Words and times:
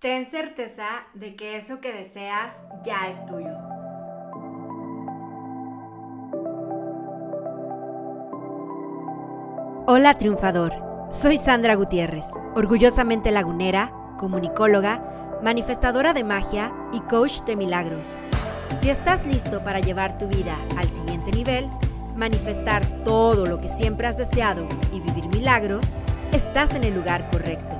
Ten 0.00 0.26
certeza 0.26 0.86
de 1.12 1.34
que 1.34 1.56
eso 1.56 1.80
que 1.80 1.92
deseas 1.92 2.62
ya 2.84 3.08
es 3.08 3.26
tuyo. 3.26 3.50
Hola 9.88 10.16
triunfador, 10.16 10.72
soy 11.10 11.36
Sandra 11.36 11.74
Gutiérrez, 11.74 12.26
orgullosamente 12.54 13.32
lagunera, 13.32 13.92
comunicóloga, 14.20 15.02
manifestadora 15.42 16.12
de 16.12 16.22
magia 16.22 16.72
y 16.92 17.00
coach 17.00 17.40
de 17.40 17.56
milagros. 17.56 18.20
Si 18.76 18.90
estás 18.90 19.26
listo 19.26 19.64
para 19.64 19.80
llevar 19.80 20.16
tu 20.16 20.28
vida 20.28 20.56
al 20.76 20.88
siguiente 20.88 21.32
nivel, 21.32 21.68
manifestar 22.14 22.86
todo 23.02 23.46
lo 23.46 23.60
que 23.60 23.68
siempre 23.68 24.06
has 24.06 24.18
deseado 24.18 24.68
y 24.92 25.00
vivir 25.00 25.26
milagros, 25.26 25.98
estás 26.30 26.76
en 26.76 26.84
el 26.84 26.94
lugar 26.94 27.28
correcto. 27.32 27.77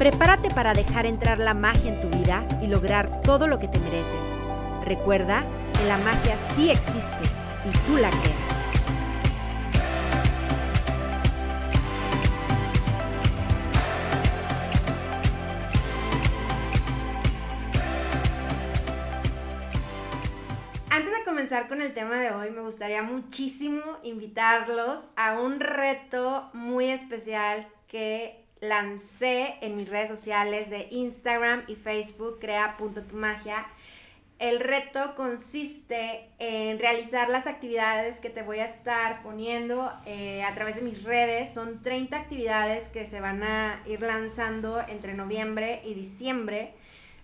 Prepárate 0.00 0.48
para 0.48 0.72
dejar 0.72 1.04
entrar 1.04 1.38
la 1.38 1.52
magia 1.52 1.92
en 1.92 2.00
tu 2.00 2.08
vida 2.08 2.48
y 2.62 2.68
lograr 2.68 3.20
todo 3.20 3.46
lo 3.46 3.58
que 3.58 3.68
te 3.68 3.78
mereces. 3.78 4.40
Recuerda 4.82 5.44
que 5.74 5.84
la 5.84 5.98
magia 5.98 6.38
sí 6.38 6.70
existe 6.70 7.22
y 7.66 7.86
tú 7.86 7.98
la 7.98 8.08
creas. 8.08 8.66
Antes 20.90 21.12
de 21.12 21.24
comenzar 21.26 21.68
con 21.68 21.82
el 21.82 21.92
tema 21.92 22.16
de 22.16 22.30
hoy, 22.30 22.50
me 22.52 22.62
gustaría 22.62 23.02
muchísimo 23.02 23.82
invitarlos 24.02 25.08
a 25.16 25.38
un 25.38 25.60
reto 25.60 26.48
muy 26.54 26.88
especial 26.88 27.68
que 27.86 28.39
lancé 28.60 29.56
en 29.60 29.76
mis 29.76 29.88
redes 29.88 30.08
sociales 30.08 30.70
de 30.70 30.88
Instagram 30.90 31.64
y 31.66 31.76
Facebook, 31.76 32.38
crea.tumagia. 32.40 33.66
El 34.38 34.58
reto 34.58 35.14
consiste 35.16 36.30
en 36.38 36.78
realizar 36.78 37.28
las 37.28 37.46
actividades 37.46 38.20
que 38.20 38.30
te 38.30 38.42
voy 38.42 38.58
a 38.60 38.64
estar 38.64 39.22
poniendo 39.22 39.92
eh, 40.06 40.42
a 40.44 40.54
través 40.54 40.76
de 40.76 40.82
mis 40.82 41.04
redes. 41.04 41.52
Son 41.52 41.82
30 41.82 42.16
actividades 42.16 42.88
que 42.88 43.04
se 43.04 43.20
van 43.20 43.42
a 43.42 43.82
ir 43.86 44.00
lanzando 44.00 44.80
entre 44.88 45.12
noviembre 45.12 45.82
y 45.84 45.92
diciembre. 45.92 46.72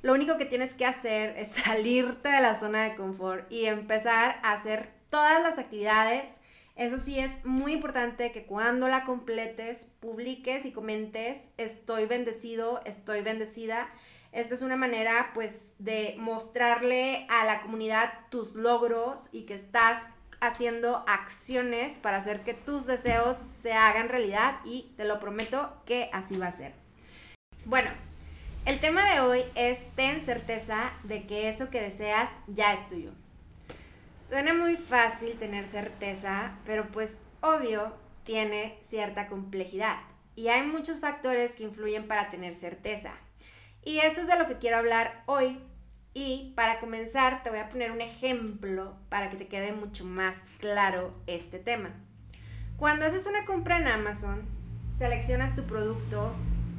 Lo 0.03 0.13
único 0.13 0.37
que 0.37 0.45
tienes 0.45 0.75
que 0.75 0.85
hacer 0.85 1.35
es 1.39 1.49
salirte 1.65 2.29
de 2.29 2.41
la 2.43 2.53
zona 2.53 2.85
de 2.85 2.97
confort 2.97 3.51
y 3.51 3.65
empezar 3.65 4.39
a 4.43 4.53
hacer 4.53 4.91
todas 5.09 5.43
las 5.43 5.59
actividades 5.59 6.41
eso 6.77 6.99
sí 6.99 7.19
es 7.19 7.43
muy 7.47 7.73
importante 7.73 8.31
que 8.33 8.45
cuando 8.45 8.87
la 8.87 9.05
completes, 9.05 9.87
publiques 9.99 10.67
y 10.67 10.73
comentes, 10.73 11.51
estoy 11.57 12.05
bendecido, 12.05 12.83
estoy 12.85 13.23
bendecida. 13.23 13.89
Esta 14.31 14.55
es 14.55 14.61
una 14.61 14.77
manera 14.77 15.31
pues 15.33 15.75
de 15.79 16.15
mostrarle 16.19 17.27
a 17.31 17.47
la 17.47 17.63
comunidad 17.63 18.13
tus 18.31 18.55
logros 18.55 19.31
y 19.33 19.47
que 19.47 19.55
estás 19.55 20.09
haciendo 20.43 21.03
acciones 21.09 21.99
para 21.99 22.19
hacer 22.19 22.45
que 22.45 22.53
tus 22.53 22.87
deseos 22.87 23.39
se 23.39 23.73
hagan 23.73 24.11
realidad 24.11 24.61
y 24.67 24.93
te 24.99 25.07
lo 25.07 25.19
prometo 25.19 25.83
que 25.87 26.11
así 26.13 26.37
va 26.37 26.49
a 26.49 26.53
ser. 26.53 26.75
Bueno, 27.65 27.91
el 28.67 28.79
tema 28.81 29.11
de 29.11 29.21
hoy 29.21 29.45
es 29.55 29.89
ten 29.95 30.21
certeza 30.21 30.93
de 31.05 31.27
que 31.27 31.49
eso 31.49 31.71
que 31.71 31.81
deseas 31.81 32.37
ya 32.49 32.75
es 32.75 32.87
tuyo. 32.87 33.13
Suena 34.17 34.55
muy 34.55 34.77
fácil 34.77 35.37
tener 35.37 35.67
certeza, 35.67 36.59
pero 36.65 36.91
pues 36.91 37.21
obvio 37.43 37.93
tiene 38.25 38.79
cierta 38.81 39.29
complejidad 39.29 39.99
y 40.35 40.49
hay 40.49 40.67
muchos 40.67 41.01
factores 41.01 41.55
que 41.55 41.65
influyen 41.65 42.09
para 42.09 42.31
tener 42.31 42.55
certeza. 42.55 43.13
Y 43.85 43.99
eso 43.99 44.23
es 44.23 44.27
de 44.27 44.39
lo 44.39 44.47
que 44.47 44.57
quiero 44.57 44.79
hablar 44.79 45.23
hoy. 45.27 45.61
Y 46.15 46.55
para 46.57 46.81
comenzar 46.81 47.43
te 47.43 47.51
voy 47.51 47.59
a 47.59 47.69
poner 47.69 47.93
un 47.93 48.01
ejemplo 48.01 48.97
para 49.11 49.29
que 49.29 49.37
te 49.37 49.49
quede 49.49 49.73
mucho 49.73 50.07
más 50.07 50.51
claro 50.61 51.15
este 51.27 51.59
tema. 51.59 51.91
Cuando 52.79 53.05
haces 53.05 53.27
una 53.27 53.45
compra 53.45 53.79
en 53.79 53.87
Amazon, 53.87 54.49
seleccionas 54.97 55.55
tu 55.55 55.65
producto, 55.65 56.35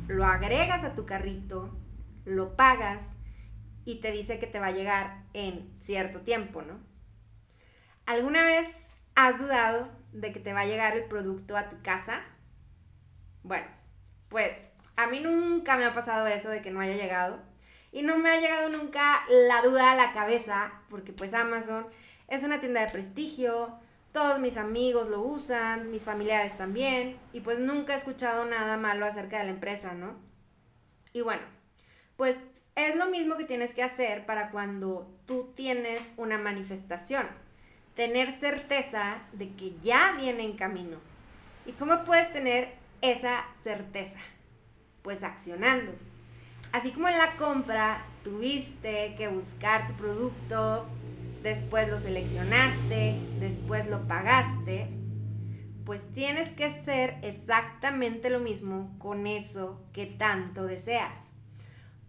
lo 0.07 0.25
agregas 0.25 0.83
a 0.83 0.95
tu 0.95 1.05
carrito, 1.05 1.77
lo 2.25 2.55
pagas 2.55 3.15
y 3.85 4.01
te 4.01 4.11
dice 4.11 4.39
que 4.39 4.47
te 4.47 4.59
va 4.59 4.67
a 4.67 4.71
llegar 4.71 5.23
en 5.33 5.71
cierto 5.77 6.21
tiempo, 6.21 6.63
¿no? 6.63 6.96
¿Alguna 8.07 8.41
vez 8.41 8.93
has 9.15 9.41
dudado 9.41 9.89
de 10.13 10.31
que 10.31 10.39
te 10.39 10.53
va 10.53 10.61
a 10.61 10.65
llegar 10.65 10.95
el 10.95 11.03
producto 11.03 11.57
a 11.57 11.67
tu 11.67 11.81
casa? 11.81 12.23
Bueno, 13.43 13.67
pues 14.29 14.67
a 14.95 15.07
mí 15.07 15.19
nunca 15.19 15.75
me 15.75 15.83
ha 15.83 15.91
pasado 15.91 16.25
eso 16.25 16.49
de 16.49 16.61
que 16.61 16.71
no 16.71 16.79
haya 16.79 16.95
llegado. 16.95 17.41
Y 17.91 18.03
no 18.03 18.17
me 18.17 18.29
ha 18.29 18.39
llegado 18.39 18.69
nunca 18.69 19.25
la 19.29 19.61
duda 19.61 19.91
a 19.91 19.95
la 19.95 20.13
cabeza, 20.13 20.71
porque 20.87 21.11
pues 21.11 21.33
Amazon 21.33 21.85
es 22.29 22.45
una 22.45 22.61
tienda 22.61 22.79
de 22.79 22.93
prestigio, 22.93 23.77
todos 24.13 24.39
mis 24.39 24.55
amigos 24.55 25.09
lo 25.09 25.19
usan, 25.21 25.91
mis 25.91 26.05
familiares 26.05 26.55
también, 26.55 27.19
y 27.33 27.41
pues 27.41 27.59
nunca 27.59 27.91
he 27.91 27.97
escuchado 27.97 28.45
nada 28.45 28.77
malo 28.77 29.05
acerca 29.05 29.39
de 29.39 29.43
la 29.43 29.51
empresa, 29.51 29.95
¿no? 29.95 30.15
Y 31.11 31.19
bueno, 31.19 31.43
pues 32.15 32.45
es 32.75 32.95
lo 32.95 33.07
mismo 33.07 33.35
que 33.35 33.43
tienes 33.43 33.73
que 33.73 33.83
hacer 33.83 34.25
para 34.25 34.49
cuando 34.49 35.13
tú 35.25 35.51
tienes 35.57 36.13
una 36.15 36.37
manifestación 36.37 37.27
tener 37.97 38.31
certeza 38.31 39.23
de 39.33 39.49
que 39.55 39.73
ya 39.81 40.13
viene 40.17 40.43
en 40.43 40.55
camino. 40.55 40.97
¿Y 41.65 41.71
cómo 41.71 42.05
puedes 42.05 42.31
tener 42.31 42.75
esa 43.01 43.43
certeza? 43.59 44.19
Pues 45.01 45.23
accionando. 45.23 45.93
Así 46.71 46.91
como 46.91 47.09
en 47.09 47.17
la 47.17 47.35
compra 47.37 48.05
tuviste 48.23 49.15
que 49.15 49.27
buscar 49.27 49.87
tu 49.87 49.93
producto, 49.95 50.85
después 51.41 51.89
lo 51.89 51.97
seleccionaste, 51.97 53.19
después 53.39 53.87
lo 53.87 54.07
pagaste, 54.07 54.89
pues 55.83 56.13
tienes 56.13 56.51
que 56.51 56.65
hacer 56.65 57.17
exactamente 57.23 58.29
lo 58.29 58.39
mismo 58.39 58.95
con 58.99 59.25
eso 59.25 59.81
que 59.91 60.05
tanto 60.05 60.65
deseas. 60.67 61.31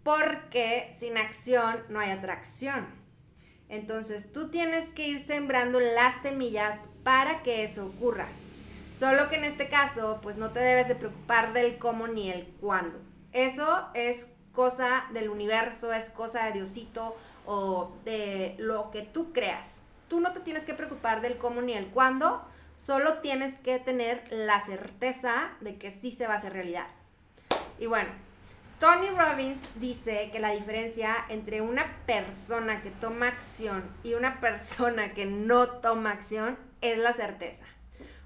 Porque 0.03 0.91
sin 0.93 1.17
acción 1.17 1.83
no 1.89 1.99
hay 1.99 2.11
atracción. 2.11 2.98
Entonces 3.69 4.31
tú 4.31 4.49
tienes 4.49 4.89
que 4.89 5.07
ir 5.07 5.19
sembrando 5.19 5.79
las 5.79 6.21
semillas 6.21 6.89
para 7.03 7.43
que 7.43 7.63
eso 7.63 7.85
ocurra. 7.85 8.27
Solo 8.93 9.29
que 9.29 9.35
en 9.35 9.45
este 9.45 9.69
caso, 9.69 10.19
pues 10.21 10.37
no 10.37 10.51
te 10.51 10.59
debes 10.59 10.87
de 10.87 10.95
preocupar 10.95 11.53
del 11.53 11.77
cómo 11.77 12.07
ni 12.07 12.29
el 12.31 12.47
cuándo. 12.59 12.99
Eso 13.31 13.87
es 13.93 14.27
cosa 14.51 15.05
del 15.13 15.29
universo, 15.29 15.93
es 15.93 16.09
cosa 16.09 16.45
de 16.45 16.53
Diosito 16.53 17.15
o 17.45 17.91
de 18.03 18.55
lo 18.57 18.89
que 18.91 19.03
tú 19.03 19.31
creas. 19.31 19.83
Tú 20.07 20.19
no 20.19 20.33
te 20.33 20.39
tienes 20.39 20.65
que 20.65 20.73
preocupar 20.73 21.21
del 21.21 21.37
cómo 21.37 21.61
ni 21.61 21.73
el 21.73 21.87
cuándo, 21.87 22.43
solo 22.75 23.19
tienes 23.19 23.57
que 23.57 23.77
tener 23.77 24.23
la 24.31 24.59
certeza 24.59 25.51
de 25.61 25.77
que 25.77 25.91
sí 25.91 26.11
se 26.11 26.25
va 26.25 26.33
a 26.33 26.37
hacer 26.37 26.53
realidad. 26.53 26.87
Y 27.77 27.85
bueno, 27.85 28.09
Tony 28.79 29.09
Robbins 29.09 29.71
dice 29.75 30.29
que 30.31 30.39
la 30.39 30.51
diferencia 30.51 31.25
entre 31.27 31.59
una 31.59 31.97
persona 32.05 32.81
que 32.81 32.91
toma 32.91 33.27
acción 33.27 33.83
y 34.03 34.13
una 34.13 34.39
persona 34.41 35.13
que 35.13 35.25
no 35.25 35.67
toma 35.67 36.11
acción 36.11 36.57
es 36.79 36.97
la 36.97 37.11
certeza. 37.11 37.65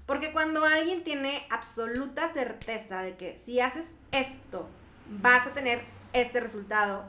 Porque 0.06 0.32
cuando 0.32 0.64
alguien 0.64 1.02
tiene 1.02 1.44
absoluta 1.50 2.28
certeza 2.28 3.02
de 3.02 3.16
que 3.16 3.36
si 3.36 3.58
haces 3.60 3.96
esto, 4.12 4.68
vas 5.08 5.48
a 5.48 5.54
tener 5.54 5.82
este 6.12 6.38
resultado 6.38 7.04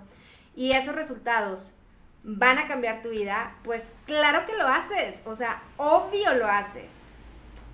y 0.55 0.71
esos 0.71 0.95
resultados 0.95 1.75
van 2.23 2.57
a 2.57 2.65
cambiar 2.65 3.03
tu 3.03 3.09
vida, 3.09 3.55
pues 3.63 3.93
claro 4.07 4.47
que 4.47 4.55
lo 4.55 4.67
haces, 4.67 5.21
o 5.25 5.35
sea, 5.35 5.61
obvio 5.77 6.33
lo 6.33 6.47
haces. 6.47 7.11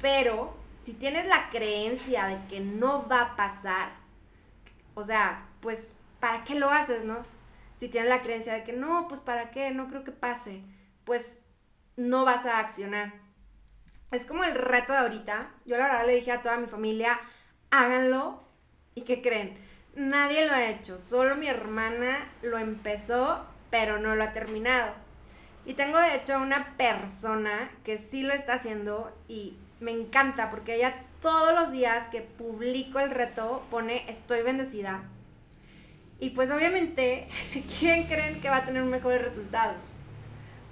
Pero 0.01 0.57
si 0.81 0.93
tienes 0.93 1.27
la 1.27 1.49
creencia 1.49 2.25
de 2.25 2.45
que 2.47 2.59
no 2.59 3.07
va 3.07 3.21
a 3.21 3.35
pasar, 3.37 3.93
o 4.95 5.03
sea, 5.03 5.47
pues, 5.61 5.97
¿para 6.19 6.43
qué 6.43 6.55
lo 6.55 6.69
haces, 6.69 7.03
no? 7.05 7.21
Si 7.75 7.87
tienes 7.87 8.09
la 8.09 8.21
creencia 8.21 8.53
de 8.53 8.63
que 8.63 8.73
no, 8.73 9.07
pues, 9.07 9.21
¿para 9.21 9.51
qué? 9.51 9.71
No 9.71 9.87
creo 9.87 10.03
que 10.03 10.11
pase. 10.11 10.63
Pues, 11.05 11.39
no 11.95 12.25
vas 12.25 12.45
a 12.45 12.59
accionar. 12.59 13.13
Es 14.11 14.25
como 14.25 14.43
el 14.43 14.55
reto 14.55 14.93
de 14.93 14.99
ahorita. 14.99 15.51
Yo 15.65 15.77
la 15.77 15.87
verdad 15.87 16.05
le 16.05 16.15
dije 16.15 16.31
a 16.31 16.41
toda 16.41 16.57
mi 16.57 16.67
familia, 16.67 17.19
háganlo. 17.69 18.43
¿Y 18.93 19.03
qué 19.03 19.21
creen? 19.21 19.57
Nadie 19.95 20.45
lo 20.47 20.53
ha 20.53 20.67
hecho. 20.69 20.97
Solo 20.97 21.35
mi 21.35 21.47
hermana 21.47 22.29
lo 22.41 22.57
empezó, 22.57 23.45
pero 23.69 23.99
no 23.99 24.15
lo 24.15 24.23
ha 24.23 24.33
terminado. 24.33 24.93
Y 25.65 25.75
tengo 25.75 25.99
de 25.99 26.15
hecho 26.15 26.39
una 26.39 26.75
persona 26.75 27.71
que 27.83 27.95
sí 27.97 28.23
lo 28.23 28.33
está 28.33 28.53
haciendo 28.53 29.15
y 29.27 29.57
me 29.79 29.91
encanta 29.91 30.49
porque 30.49 30.75
ella 30.75 31.05
todos 31.21 31.53
los 31.53 31.71
días 31.71 32.07
que 32.07 32.21
publico 32.21 32.99
el 32.99 33.11
reto 33.11 33.63
pone 33.69 34.09
estoy 34.09 34.41
bendecida 34.41 35.03
y 36.21 36.29
pues 36.29 36.51
obviamente, 36.51 37.27
¿quién 37.79 38.05
creen 38.05 38.39
que 38.39 38.49
va 38.49 38.57
a 38.57 38.65
tener 38.65 38.83
mejores 38.83 39.21
resultados? 39.23 39.91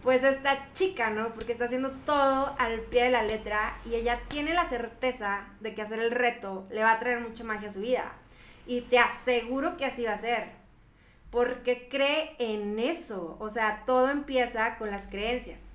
Pues 0.04 0.24
esta 0.24 0.72
chica, 0.74 1.10
¿no? 1.10 1.34
Porque 1.34 1.51
está 1.51 1.66
haciendo 1.66 1.92
todo 2.06 2.56
al 2.60 2.81
pie 2.81 3.06
de 3.06 3.10
la 3.10 3.24
letra 3.24 3.78
y 3.84 3.96
ella 3.96 4.22
tiene 4.30 4.54
la 4.54 4.63
certeza 4.63 5.48
de 5.60 5.74
que 5.74 5.81
hacer 5.81 6.00
el 6.00 6.12
reto 6.12 6.68
le 6.69 6.84
va 6.84 6.92
a 6.94 7.00
traer 7.00 7.19
mucha 7.19 7.44
magia 7.44 7.68
a 7.68 7.72
su 7.72 7.81
vida. 7.81 8.13
Y 8.68 8.81
te 8.81 9.00
aseguro 9.00 9.75
que 9.75 9.86
así 9.86 10.06
va 10.06 10.13
a 10.13 10.18
ser. 10.18 10.57
porque 11.31 11.88
cree 11.90 12.36
en 12.40 12.80
eso. 12.80 13.36
O 13.40 13.50
sea, 13.50 13.84
todo 13.86 14.10
empieza 14.10 14.78
con 14.78 14.92
las 14.92 15.07
creencias. 15.07 15.72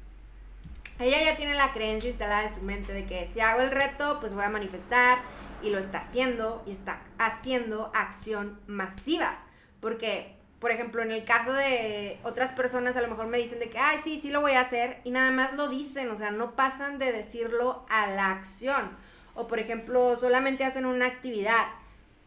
Ella 0.98 1.22
ya 1.22 1.36
tiene 1.36 1.54
la 1.54 1.72
creencia 1.72 2.08
instalada 2.08 2.42
en 2.42 2.54
su 2.54 2.62
mente 2.62 2.92
de 2.92 3.06
que 3.06 3.26
si 3.26 3.40
hago 3.40 3.60
el 3.60 3.70
reto, 3.70 4.18
pues 4.20 4.34
voy 4.34 4.44
a 4.44 4.48
manifestar 4.48 5.18
y 5.62 5.70
lo 5.70 5.78
está 5.78 5.98
haciendo 5.98 6.62
y 6.66 6.72
está 6.72 7.00
haciendo 7.18 7.90
acción 7.94 8.60
masiva. 8.66 9.43
Porque, 9.84 10.34
por 10.60 10.70
ejemplo, 10.70 11.02
en 11.02 11.12
el 11.12 11.26
caso 11.26 11.52
de 11.52 12.18
otras 12.22 12.54
personas 12.54 12.96
a 12.96 13.02
lo 13.02 13.08
mejor 13.08 13.26
me 13.26 13.36
dicen 13.36 13.58
de 13.58 13.68
que, 13.68 13.78
ay, 13.78 13.98
sí, 14.02 14.16
sí 14.16 14.30
lo 14.30 14.40
voy 14.40 14.52
a 14.52 14.60
hacer 14.60 14.98
y 15.04 15.10
nada 15.10 15.30
más 15.30 15.52
lo 15.52 15.68
dicen, 15.68 16.08
o 16.08 16.16
sea, 16.16 16.30
no 16.30 16.56
pasan 16.56 16.98
de 16.98 17.12
decirlo 17.12 17.84
a 17.90 18.06
la 18.06 18.30
acción. 18.30 18.96
O, 19.34 19.46
por 19.46 19.58
ejemplo, 19.58 20.16
solamente 20.16 20.64
hacen 20.64 20.86
una 20.86 21.04
actividad. 21.04 21.66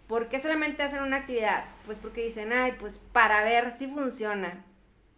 ¿Por 0.07 0.30
qué 0.30 0.38
solamente 0.38 0.83
hacen 0.83 1.01
una 1.01 1.18
actividad? 1.18 1.65
Pues 1.88 1.98
porque 1.98 2.21
dicen, 2.21 2.54
ay, 2.54 2.75
pues 2.80 3.00
para 3.00 3.44
ver 3.44 3.71
si 3.71 3.88
funciona. 3.88 4.63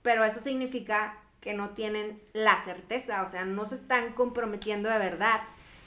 Pero 0.02 0.24
eso 0.24 0.40
significa 0.40 1.18
que 1.42 1.54
no 1.54 1.72
tienen 1.72 2.24
la 2.32 2.58
certeza, 2.58 3.22
o 3.22 3.28
sea, 3.28 3.44
no 3.44 3.66
se 3.66 3.76
están 3.76 4.14
comprometiendo 4.14 4.88
de 4.88 4.98
verdad. 4.98 5.42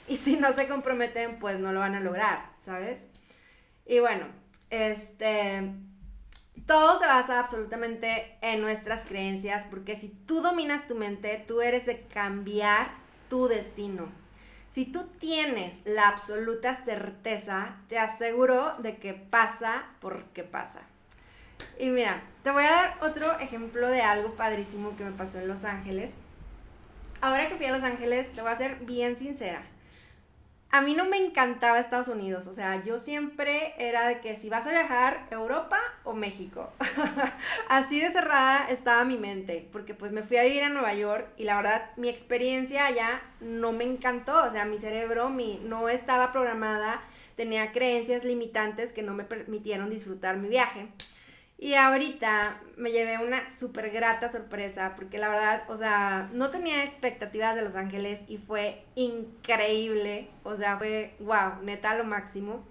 Y 0.07 0.17
si 0.17 0.35
no 0.35 0.53
se 0.53 0.67
comprometen, 0.67 1.39
pues 1.39 1.57
no 1.57 1.71
lo 1.71 1.79
van 1.79 1.95
a 1.95 1.99
lograr, 1.99 2.45
¿sabes? 2.61 3.07
Y 3.87 3.97
bueno, 3.97 4.27
este, 4.69 5.73
todo 6.65 6.97
se 6.97 7.07
basa 7.07 7.39
absolutamente 7.39 8.37
en 8.41 8.61
nuestras 8.61 9.05
creencias, 9.05 9.65
porque 9.69 9.95
si 9.95 10.09
tú 10.09 10.41
dominas 10.41 10.87
tu 10.87 10.95
mente, 10.95 11.43
tú 11.47 11.61
eres 11.61 11.85
de 11.85 12.01
cambiar 12.01 12.91
tu 13.29 13.47
destino. 13.47 14.07
Si 14.69 14.85
tú 14.85 15.05
tienes 15.19 15.81
la 15.85 16.07
absoluta 16.07 16.73
certeza, 16.73 17.77
te 17.89 17.99
aseguro 17.99 18.75
de 18.79 18.97
que 18.97 19.13
pasa 19.13 19.85
porque 19.99 20.43
pasa. 20.43 20.81
Y 21.79 21.89
mira, 21.89 22.23
te 22.43 22.51
voy 22.51 22.63
a 22.63 22.71
dar 22.71 22.97
otro 23.01 23.39
ejemplo 23.39 23.87
de 23.87 24.01
algo 24.01 24.35
padrísimo 24.35 24.95
que 24.95 25.03
me 25.03 25.11
pasó 25.11 25.39
en 25.39 25.47
Los 25.47 25.65
Ángeles. 25.65 26.17
Ahora 27.21 27.47
que 27.47 27.55
fui 27.55 27.67
a 27.67 27.71
Los 27.71 27.83
Ángeles, 27.83 28.31
te 28.33 28.41
voy 28.41 28.51
a 28.51 28.55
ser 28.55 28.77
bien 28.77 29.15
sincera 29.15 29.63
a 30.73 30.81
mí 30.81 30.95
no 30.95 31.05
me 31.05 31.17
encantaba 31.17 31.77
Estados 31.79 32.07
Unidos, 32.07 32.47
o 32.47 32.53
sea, 32.53 32.83
yo 32.83 32.97
siempre 32.97 33.75
era 33.77 34.07
de 34.07 34.19
que 34.21 34.35
si 34.35 34.49
vas 34.49 34.65
a 34.65 34.71
viajar, 34.71 35.27
Europa 35.29 35.79
o 36.03 36.15
México. 36.15 36.73
Así 37.69 38.01
de 38.01 38.09
cerrada 38.09 38.65
estaba 38.71 39.05
mi 39.05 39.15
mente, 39.15 39.69
porque 39.71 39.93
pues 39.93 40.11
me 40.11 40.23
fui 40.23 40.37
a 40.37 40.43
vivir 40.43 40.63
a 40.63 40.69
Nueva 40.69 40.95
York 40.95 41.27
y 41.37 41.43
la 41.43 41.57
verdad 41.57 41.91
mi 41.95 42.09
experiencia 42.09 42.87
allá 42.87 43.21
no 43.39 43.71
me 43.71 43.83
encantó, 43.83 44.43
o 44.43 44.49
sea, 44.49 44.65
mi 44.65 44.79
cerebro 44.79 45.29
mi, 45.29 45.61
no 45.63 45.89
estaba 45.89 46.31
programada, 46.31 47.03
tenía 47.35 47.71
creencias 47.71 48.25
limitantes 48.25 48.91
que 48.93 49.03
no 49.03 49.13
me 49.13 49.25
permitieron 49.25 49.91
disfrutar 49.91 50.37
mi 50.37 50.49
viaje. 50.49 50.87
Y 51.63 51.75
ahorita 51.75 52.59
me 52.75 52.91
llevé 52.91 53.19
una 53.19 53.47
súper 53.47 53.89
grata 53.89 54.27
sorpresa 54.27 54.95
porque 54.97 55.17
la 55.17 55.29
verdad, 55.29 55.63
o 55.69 55.77
sea, 55.77 56.29
no 56.33 56.49
tenía 56.49 56.83
expectativas 56.83 57.55
de 57.55 57.61
Los 57.61 57.77
Ángeles 57.77 58.25
y 58.27 58.37
fue 58.37 58.83
increíble. 58.95 60.27
O 60.43 60.57
sea, 60.57 60.77
fue, 60.77 61.15
wow, 61.21 61.61
neta 61.63 61.95
lo 61.95 62.03
máximo. 62.03 62.65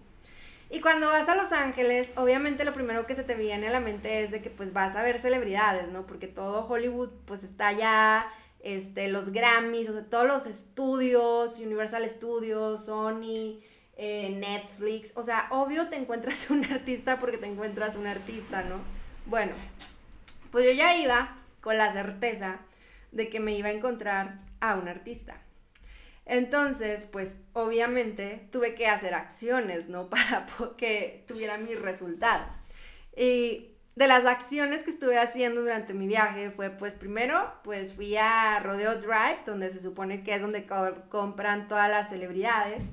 Y 0.69 0.83
cuando 0.83 1.07
vas 1.07 1.31
a 1.31 1.35
Los 1.35 1.53
Ángeles, 1.53 2.13
obviamente 2.17 2.67
lo 2.67 2.75
primero 2.75 3.07
que 3.07 3.15
se 3.15 3.25
te 3.25 3.35
viene 3.35 3.69
a 3.69 3.71
la 3.71 3.81
mente 3.81 4.23
es 4.23 4.31
de 4.31 4.43
que 4.43 4.51
pues 4.51 4.75
vas 4.75 4.95
a 4.95 5.03
ver 5.03 5.19
celebridades, 5.19 5.89
¿no? 5.89 6.07
Porque 6.07 6.29
todo 6.29 6.69
Hollywood 6.69 7.09
pues 7.25 7.45
está 7.45 7.69
allá, 7.69 8.27
este, 8.61 9.09
los 9.09 9.33
Grammys, 9.33 9.89
o 9.89 9.95
sea, 9.95 10.05
todos 10.05 10.27
los 10.27 10.45
estudios, 10.45 11.59
Universal 11.61 12.07
Studios, 12.11 12.85
Sony, 12.85 13.59
eh, 14.05 14.31
Netflix, 14.31 15.13
o 15.15 15.23
sea, 15.23 15.47
obvio 15.51 15.89
te 15.89 15.95
encuentras 15.95 16.47
un 16.51 16.65
artista 16.65 17.21
porque 17.21 17.39
te 17.39 17.47
encuentras 17.47 17.95
un 17.95 18.09
artista, 18.09 18.65
¿no? 18.65 18.81
Bueno, 19.27 19.53
pues 20.51 20.65
yo 20.67 20.73
ya 20.73 20.97
iba 20.97 21.39
con 21.61 21.79
la 21.79 21.93
certeza 21.93 22.59
de 23.13 23.29
que 23.29 23.39
me 23.39 23.57
iba 23.57 23.69
a 23.69 23.73
encontrar 23.73 24.41
a 24.59 24.75
un 24.75 24.89
artista. 24.89 25.41
Entonces, 26.27 27.05
pues 27.05 27.45
obviamente 27.53 28.49
tuve 28.51 28.75
que 28.75 28.89
hacer 28.89 29.15
acciones, 29.15 29.89
¿no? 29.89 30.11
Para 30.11 30.47
que 30.77 31.25
tuviera 31.29 31.57
mi 31.57 31.77
resultado. 31.77 32.45
Y 33.17 33.77
de 33.95 34.09
las 34.09 34.27
acciones 34.27 34.83
que 34.83 34.91
estuve 34.91 35.17
haciendo 35.17 35.61
durante 35.61 35.95
mi 35.95 36.09
viaje 36.09 36.51
fue, 36.51 36.71
pues 36.71 36.95
primero, 36.95 37.55
pues 37.63 37.95
fui 37.95 38.17
a 38.17 38.59
Rodeo 38.59 38.97
Drive, 38.97 39.43
donde 39.47 39.71
se 39.71 39.79
supone 39.79 40.25
que 40.25 40.35
es 40.35 40.43
donde 40.43 40.67
compran 41.09 41.69
todas 41.69 41.89
las 41.89 42.09
celebridades. 42.09 42.91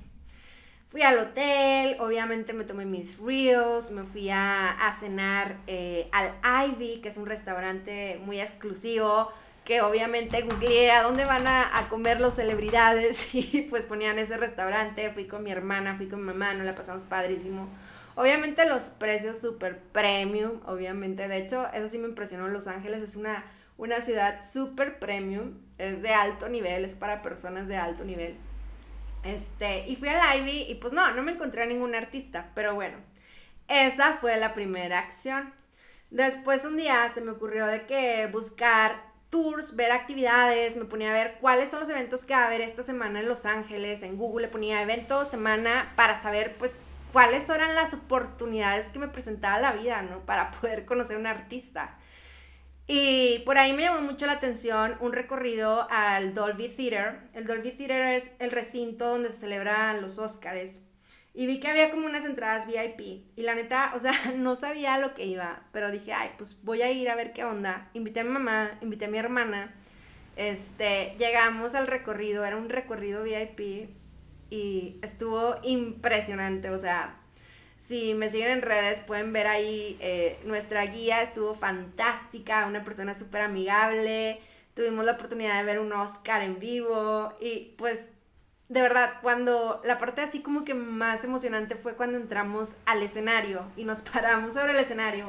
Fui 0.90 1.04
al 1.04 1.20
hotel, 1.20 1.98
obviamente 2.00 2.52
me 2.52 2.64
tomé 2.64 2.84
mis 2.84 3.20
reels, 3.20 3.92
me 3.92 4.06
fui 4.06 4.32
a, 4.32 4.76
cenar 5.00 5.58
eh, 5.68 6.10
al 6.12 6.34
Ivy, 6.72 7.00
que 7.02 7.10
es 7.10 7.18
un 7.18 7.28
restaurante 7.28 8.20
muy 8.26 8.42
exclusivo, 8.42 9.32
que 9.64 9.82
obviamente 9.82 10.42
googleé 10.42 10.90
a 10.90 11.04
dónde 11.04 11.26
van 11.26 11.46
a, 11.46 11.78
a, 11.78 11.90
comer 11.90 12.20
los 12.20 12.34
celebridades 12.34 13.30
y 13.36 13.68
pues 13.70 13.86
ponían 13.86 14.18
ese 14.18 14.38
restaurante, 14.38 15.12
fui 15.12 15.28
con 15.28 15.44
mi 15.44 15.52
hermana, 15.52 15.96
fui 15.96 16.08
con 16.08 16.22
mi 16.22 16.26
mamá, 16.26 16.56
nos 16.56 16.66
la 16.66 16.74
pasamos 16.74 17.06
padrísimo. 17.06 17.70
Obviamente 18.16 18.68
los 18.68 18.90
precios 18.90 19.40
súper 19.40 19.78
premium, 19.78 20.60
obviamente, 20.66 21.28
de 21.28 21.38
hecho, 21.38 21.68
eso 21.72 21.86
sí 21.86 22.00
me 22.00 22.08
impresionó, 22.08 22.48
Los 22.48 22.66
Ángeles 22.66 23.04
es 23.04 23.16
una, 23.16 23.46
una 23.78 24.02
ciudad 24.02 24.40
súper 24.44 24.98
premium, 24.98 25.54
es 25.78 26.02
de 26.02 26.16
alto 26.16 26.50
nivel, 26.50 26.84
es 26.84 26.96
para 26.96 27.22
personas 27.22 27.68
de 27.68 27.78
alto 27.78 28.04
nivel. 28.04 28.36
Este, 29.24 29.86
y 29.88 29.96
fui 29.96 30.08
al 30.08 30.40
Ivy 30.40 30.66
y 30.70 30.76
pues 30.76 30.94
no, 30.94 31.12
no 31.12 31.22
me 31.22 31.34
encontré 31.34 31.64
a 31.64 31.66
ningún 31.66 31.94
artista, 31.94 32.52
pero 32.56 32.74
bueno, 32.76 32.98
esa 33.68 34.14
fue 34.14 34.38
la 34.38 34.54
primera 34.54 35.00
acción. 35.00 35.54
Después 36.10 36.66
un 36.66 36.78
día 36.78 37.08
se 37.14 37.22
me 37.22 37.32
ocurrió 37.32 37.68
de 37.68 37.86
que 37.86 38.28
buscar 38.32 39.10
tours, 39.30 39.76
ver 39.76 39.92
actividades, 39.92 40.76
me 40.76 40.86
ponía 40.86 41.12
a 41.12 41.14
ver 41.14 41.38
cuáles 41.40 41.70
son 41.70 41.82
los 41.82 41.90
eventos 41.90 42.26
que 42.26 42.34
va 42.34 42.44
a 42.44 42.48
haber 42.48 42.62
esta 42.62 42.82
semana 42.82 43.20
en 43.20 43.28
Los 43.28 43.46
Ángeles, 43.46 44.02
en 44.02 44.18
Google 44.18 44.48
le 44.48 44.52
ponía 44.52 44.82
evento, 44.82 45.24
semana, 45.24 45.94
para 45.96 46.18
saber 46.18 46.58
pues 46.58 46.78
cuáles 47.14 47.48
eran 47.50 47.76
las 47.76 47.94
oportunidades 47.94 48.90
que 48.90 49.00
me 49.00 49.08
presentaba 49.08 49.60
la 49.60 49.74
vida, 49.74 50.02
¿no? 50.02 50.20
Para 50.26 50.52
poder 50.62 50.86
conocer 50.86 51.18
a 51.18 51.20
un 51.20 51.28
artista. 51.28 51.98
Y 52.92 53.44
por 53.46 53.60
ahí 53.60 53.72
me 53.74 53.84
llamó 53.84 54.02
mucho 54.02 54.26
la 54.26 54.34
atención 54.34 54.98
un 55.00 55.14
recorrido 55.14 55.86
al 55.92 56.34
Dolby 56.34 56.70
Theater. 56.70 57.20
El 57.36 57.46
Dolby 57.46 57.70
Theater 57.70 58.16
es 58.16 58.36
el 58.40 58.50
recinto 58.50 59.10
donde 59.10 59.30
se 59.30 59.42
celebran 59.42 60.02
los 60.02 60.18
Oscars. 60.18 60.82
Y 61.36 61.46
vi 61.46 61.60
que 61.60 61.68
había 61.68 61.92
como 61.92 62.08
unas 62.08 62.26
entradas 62.26 62.66
VIP. 62.66 63.28
Y 63.36 63.44
la 63.44 63.54
neta, 63.54 63.92
o 63.96 64.00
sea, 64.00 64.14
no 64.36 64.56
sabía 64.56 64.98
lo 64.98 65.14
que 65.14 65.28
iba. 65.28 65.62
Pero 65.72 65.92
dije, 65.92 66.14
ay, 66.14 66.32
pues 66.36 66.64
voy 66.64 66.82
a 66.82 66.92
ir 66.92 67.12
a 67.12 67.16
ver 67.16 67.32
qué 67.32 67.44
onda. 67.44 67.92
Invité 67.94 68.22
a 68.22 68.24
mi 68.24 68.32
mamá, 68.32 68.80
invité 68.82 69.06
a 69.06 69.10
mi 69.10 69.20
hermana. 69.20 69.72
Este, 70.36 71.16
llegamos 71.20 71.76
al 71.76 71.86
recorrido, 71.86 72.44
era 72.44 72.58
un 72.58 72.70
recorrido 72.70 73.22
VIP. 73.22 73.92
Y 74.50 74.98
estuvo 75.04 75.58
impresionante, 75.62 76.72
o 76.72 76.78
sea, 76.80 77.20
si 77.80 78.14
me 78.14 78.28
siguen 78.28 78.52
en 78.52 78.62
redes 78.62 79.00
pueden 79.00 79.32
ver 79.32 79.48
ahí 79.48 79.98
eh, 80.02 80.38
nuestra 80.44 80.86
guía, 80.86 81.22
estuvo 81.22 81.56
fantástica, 81.56 82.68
una 82.68 82.84
persona 82.84 83.14
súper 83.14 83.42
amigable, 83.42 84.42
tuvimos 84.76 85.06
la 85.06 85.14
oportunidad 85.14 85.58
de 85.58 85.64
ver 85.64 85.80
un 85.80 85.94
Oscar 85.94 86.44
en 86.44 86.60
vivo 86.60 87.34
y 87.40 87.74
pues 87.78 88.12
de 88.68 88.82
verdad, 88.82 89.14
cuando 89.24 89.82
la 89.84 89.98
parte 89.98 90.22
así 90.22 90.42
como 90.42 90.64
que 90.64 90.76
más 90.76 91.24
emocionante 91.24 91.76
fue 91.76 91.96
cuando 91.96 92.18
entramos 92.18 92.76
al 92.86 93.02
escenario 93.02 93.64
y 93.78 93.86
nos 93.86 94.02
paramos 94.14 94.54
sobre 94.54 94.74
el 94.74 94.80
escenario 94.80 95.28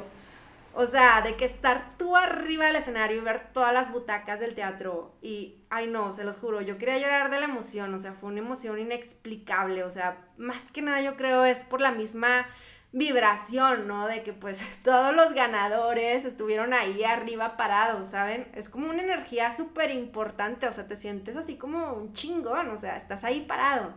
o 0.73 0.87
sea, 0.87 1.23
de 1.23 1.37
que 1.37 1.45
estar 1.45 1.97
tú 1.99 2.17
arriba 2.17 2.67
del 2.67 2.77
escenario 2.77 3.19
y 3.19 3.25
ver 3.25 3.53
todas 3.53 3.73
las 3.73 3.91
butacas 3.91 4.41
del 4.41 4.55
teatro 4.55 5.17
y, 5.21 5.65
ay 5.69 5.89
no, 5.89 6.13
se 6.13 6.25
los 6.25 6.37
juro, 6.37 6.61
yo 6.61 6.79
quería 6.79 6.99
llorar 6.99 7.31
de 7.31 7.41
la 7.41 7.47
emoción, 7.47 7.93
o 7.95 7.99
sea, 7.99 8.13
fue 8.13 8.31
una 8.31 8.41
emoción 8.41 8.79
inexplicable, 8.79 9.83
o 9.83 9.91
sea, 9.91 10.19
más 10.37 10.71
que 10.71 10.83
nada 10.83 11.01
yo 11.01 11.17
creo 11.17 11.45
es 11.45 11.65
por 11.65 11.81
la 11.81 11.91
misma 11.91 12.47
vibración, 12.93 13.87
¿no? 13.87 14.07
De 14.07 14.23
que 14.23 14.33
pues 14.33 14.65
todos 14.85 15.15
los 15.15 15.33
ganadores 15.33 16.25
estuvieron 16.25 16.73
ahí 16.73 17.05
arriba 17.05 17.57
parados, 17.57 18.09
¿saben? 18.09 18.49
Es 18.55 18.69
como 18.69 18.91
una 18.91 19.03
energía 19.03 19.53
súper 19.53 19.91
importante, 19.91 20.67
o 20.67 20.73
sea, 20.73 20.87
te 20.87 20.97
sientes 20.97 21.37
así 21.37 21.57
como 21.57 21.95
un 21.95 22.13
chingón, 22.13 22.69
o 22.71 22.77
sea, 22.77 22.97
estás 22.97 23.25
ahí 23.25 23.43
parado. 23.43 23.93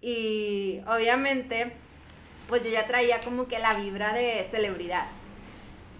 Y 0.00 0.80
obviamente, 0.86 1.72
pues 2.48 2.64
yo 2.64 2.70
ya 2.70 2.86
traía 2.86 3.20
como 3.20 3.48
que 3.48 3.58
la 3.58 3.74
vibra 3.74 4.12
de 4.12 4.44
celebridad. 4.48 5.06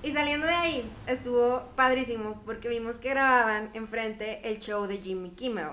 Y 0.07 0.13
saliendo 0.13 0.47
de 0.47 0.55
ahí, 0.55 0.89
estuvo 1.09 1.65
padrísimo 1.75 2.41
porque 2.47 2.69
vimos 2.69 3.01
que 3.01 3.09
grababan 3.09 3.71
enfrente 3.75 4.49
el 4.49 4.61
show 4.61 4.87
de 4.87 4.99
Jimmy 4.99 5.31
Kimmel. 5.31 5.71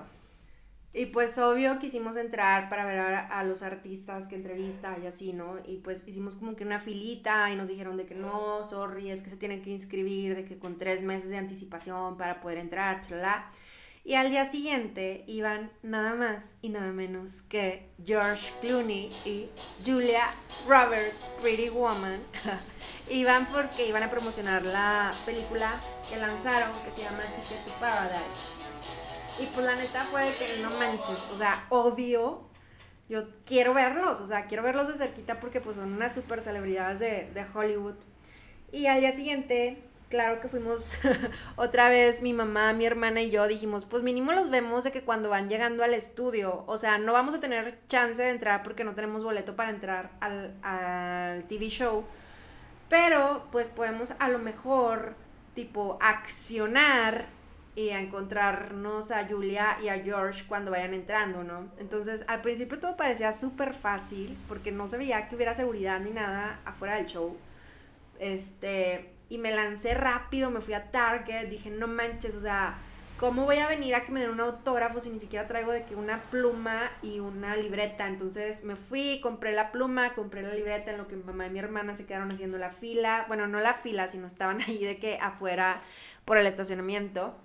Y 0.92 1.06
pues 1.06 1.38
obvio 1.38 1.78
quisimos 1.78 2.18
entrar 2.18 2.68
para 2.68 2.84
ver 2.84 2.98
a, 2.98 3.44
los 3.44 3.62
artistas 3.62 4.26
que 4.26 4.34
entrevista 4.34 4.98
y 5.00 5.06
así, 5.06 5.34
¿no? 5.34 5.58
Y 5.68 5.78
pues 5.78 6.04
hicimos 6.08 6.36
como 6.36 6.56
que 6.56 6.66
una 6.66 6.80
filita 6.80 7.52
y 7.52 7.56
nos 7.56 7.68
dijeron 7.68 7.96
de 7.96 8.08
que 8.08 8.16
no, 8.16 8.66
sorry, 8.66 9.12
es 9.12 9.22
que 9.22 9.30
se 9.30 9.38
tienen 9.38 9.62
que 9.62 9.70
inscribir, 9.70 10.36
de 10.36 10.46
que 10.46 10.58
con 10.58 10.80
tres 10.80 11.04
meses 11.04 11.30
de 11.30 11.38
anticipación 11.38 12.18
para 12.18 12.42
poder 12.42 12.58
entrar, 12.58 13.02
chalala. 13.02 13.52
Y 14.06 14.16
al 14.16 14.30
día 14.30 14.44
siguiente 14.44 15.24
iban 15.28 15.72
nada 15.82 16.14
más 16.14 16.58
y 16.62 16.68
nada 16.68 16.92
menos 16.92 17.42
que 17.42 17.90
George 18.06 18.52
Clooney 18.60 19.08
y 19.24 19.50
Julia 19.86 20.28
Roberts, 20.68 21.32
Pretty 21.42 21.70
Woman. 21.70 22.22
iban 23.10 23.46
porque 23.48 23.88
iban 23.88 24.04
a 24.04 24.12
promocionar 24.12 24.66
la 24.66 25.10
película 25.26 25.80
que 26.10 26.18
lanzaron 26.18 26.70
que 26.84 26.92
se 26.92 27.04
llama 27.04 27.20
Ticket 27.40 27.64
to 27.64 27.72
Paradise. 27.80 28.52
Y 29.42 29.46
pues 29.46 29.66
la 29.66 29.76
neta 29.76 30.04
fue 30.12 30.26
de 30.26 30.36
que 30.36 30.62
no 30.62 30.70
manches, 30.72 31.30
o 31.32 31.38
sea, 31.38 31.66
obvio, 31.70 32.50
yo 33.08 33.24
quiero 33.46 33.74
verlos, 33.74 34.20
o 34.20 34.26
sea, 34.26 34.48
quiero 34.48 34.64
verlos 34.64 34.90
de 34.90 34.96
cerquita 34.96 35.40
porque 35.40 35.62
pues 35.62 35.78
son 35.78 35.94
unas 35.94 36.14
super 36.14 36.42
celebridades 36.42 37.00
de, 37.00 37.32
de 37.34 37.46
Hollywood. 37.54 37.96
Y 38.74 38.88
al 38.88 39.00
día 39.00 39.14
siguiente 39.14 39.82
claro 40.14 40.40
que 40.40 40.48
fuimos 40.48 41.00
otra 41.56 41.90
vez, 41.90 42.22
mi 42.22 42.34
mamá, 42.34 42.72
mi 42.74 42.86
hermana 42.86 43.24
y 43.24 43.32
yo 43.32 43.48
dijimos, 43.48 43.84
pues 43.84 44.04
mínimo 44.04 44.32
los 44.32 44.52
vemos 44.52 44.84
de 44.84 44.92
que 44.92 45.02
cuando 45.02 45.30
van 45.30 45.50
llegando 45.50 45.84
al 45.84 45.96
estudio, 45.96 46.64
o 46.68 46.78
sea, 46.78 47.00
no 47.00 47.14
vamos 47.14 47.34
a 47.34 47.40
tener 47.40 47.80
chance 47.88 48.22
de 48.22 48.30
entrar 48.30 48.62
porque 48.62 48.84
no 48.84 48.94
tenemos 48.94 49.24
boleto 49.24 49.56
para 49.56 49.72
entrar 49.72 50.12
al, 50.20 50.54
al 50.62 51.46
TV 51.46 51.68
show, 51.70 52.06
pero 52.90 53.48
pues 53.52 53.70
podemos 53.70 54.14
a 54.20 54.30
lo 54.30 54.38
mejor 54.38 55.16
tipo 55.56 55.98
accionar 56.00 57.26
y 57.76 57.90
a 57.90 58.00
encontrarnos 58.00 59.10
a 59.10 59.26
Julia 59.26 59.80
y 59.82 59.88
a 59.88 59.98
George 59.98 60.46
cuando 60.48 60.70
vayan 60.70 60.94
entrando, 60.94 61.44
¿no? 61.44 61.72
Entonces, 61.80 62.24
al 62.28 62.42
principio 62.44 62.80
todo 62.80 62.96
parecía 62.96 63.34
súper 63.34 63.74
fácil 63.74 64.38
porque 64.48 64.72
no 64.72 64.86
se 64.86 65.00
veía 65.00 65.28
que 65.28 65.36
hubiera 65.36 65.56
seguridad 65.56 66.00
ni 66.00 66.12
nada 66.12 66.60
afuera 66.66 66.98
del 66.98 67.08
show. 67.08 67.36
Este, 68.20 69.13
y 69.30 69.38
me 69.38 69.52
lancé 69.52 69.94
rápido, 69.94 70.52
me 70.52 70.62
fui 70.62 70.74
a 70.74 70.92
Target, 70.92 71.48
dije, 71.48 71.70
no 71.70 71.88
manches, 71.88 72.36
o 72.36 72.40
sea, 72.40 72.78
¿cómo 73.18 73.46
voy 73.46 73.58
a 73.58 73.68
venir 73.68 73.96
a 73.96 74.04
que 74.04 74.12
me 74.12 74.20
den 74.20 74.32
un 74.32 74.40
autógrafo 74.40 75.00
si 75.00 75.10
ni 75.10 75.20
siquiera 75.20 75.48
traigo 75.48 75.72
de 75.72 75.86
que 75.86 75.96
una 75.96 76.22
pluma 76.24 76.92
y 77.02 77.20
una 77.20 77.56
libreta? 77.56 78.08
Entonces 78.08 78.64
me 78.64 78.76
fui, 78.76 79.20
compré 79.22 79.54
la 79.54 79.72
pluma, 79.72 80.14
compré 80.14 80.42
la 80.42 80.54
libreta 80.54 80.92
en 80.92 80.98
lo 80.98 81.08
que 81.08 81.16
mi 81.16 81.24
mamá 81.24 81.48
y 81.48 81.50
mi 81.50 81.60
hermana 81.60 81.96
se 81.96 82.06
quedaron 82.06 82.32
haciendo 82.32 82.58
la 82.58 82.70
fila, 82.70 83.26
bueno, 83.28 83.48
no 83.48 83.60
la 83.60 83.74
fila, 83.74 84.08
sino 84.08 84.28
estaban 84.28 84.62
ahí 84.68 84.84
de 84.84 84.98
que 84.98 85.18
afuera 85.22 85.82
por 86.26 86.38
el 86.38 86.48
estacionamiento. 86.48 87.36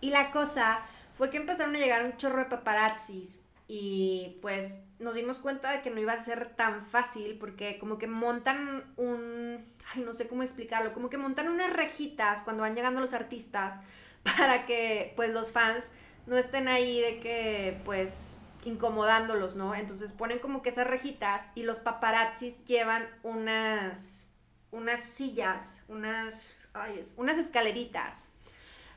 Y 0.00 0.10
la 0.10 0.30
cosa 0.30 0.80
fue 1.12 1.30
que 1.30 1.38
empezaron 1.38 1.74
a 1.76 1.78
llegar 1.78 2.04
un 2.04 2.16
chorro 2.16 2.38
de 2.38 2.44
paparazzis 2.46 3.46
y 3.66 4.38
pues 4.42 4.80
nos 4.98 5.14
dimos 5.14 5.38
cuenta 5.38 5.70
de 5.70 5.82
que 5.82 5.90
no 5.90 6.00
iba 6.00 6.12
a 6.12 6.18
ser 6.18 6.54
tan 6.54 6.84
fácil 6.84 7.38
porque 7.38 7.78
como 7.78 7.98
que 7.98 8.06
montan 8.06 8.92
un, 8.96 9.64
ay, 9.92 10.02
no 10.02 10.12
sé 10.12 10.28
cómo 10.28 10.42
explicarlo, 10.42 10.92
como 10.92 11.08
que 11.08 11.18
montan 11.18 11.48
unas 11.48 11.72
rejitas 11.72 12.42
cuando 12.42 12.62
van 12.62 12.74
llegando 12.74 13.00
los 13.00 13.14
artistas 13.14 13.80
para 14.22 14.66
que 14.66 15.12
pues 15.16 15.30
los 15.30 15.50
fans 15.50 15.92
no 16.26 16.36
estén 16.36 16.68
ahí 16.68 17.00
de 17.00 17.20
que 17.20 17.80
pues 17.84 18.38
incomodándolos, 18.64 19.56
¿no? 19.56 19.74
Entonces 19.74 20.12
ponen 20.12 20.38
como 20.38 20.62
que 20.62 20.70
esas 20.70 20.86
rejitas 20.86 21.50
y 21.54 21.64
los 21.64 21.78
paparazzis 21.78 22.64
llevan 22.64 23.06
unas 23.22 24.30
unas 24.70 25.00
sillas, 25.00 25.82
unas 25.88 26.68
ay, 26.72 27.00
unas 27.16 27.38
escaleritas 27.38 28.30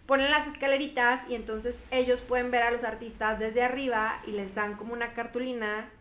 ponen 0.08 0.32
las 0.32 0.48
escaleritas 0.48 1.30
y 1.30 1.36
entonces 1.36 1.84
ellos 1.92 2.22
pueden 2.22 2.50
ver 2.50 2.64
a 2.64 2.72
los 2.72 2.84
artistas 2.84 3.40
desde 3.40 3.62
arriba 3.62 4.22
y 4.26 4.32
les 4.32 4.56
dan 4.56 4.76
como 4.76 4.94
una 4.94 5.14
cartulina 5.14 5.92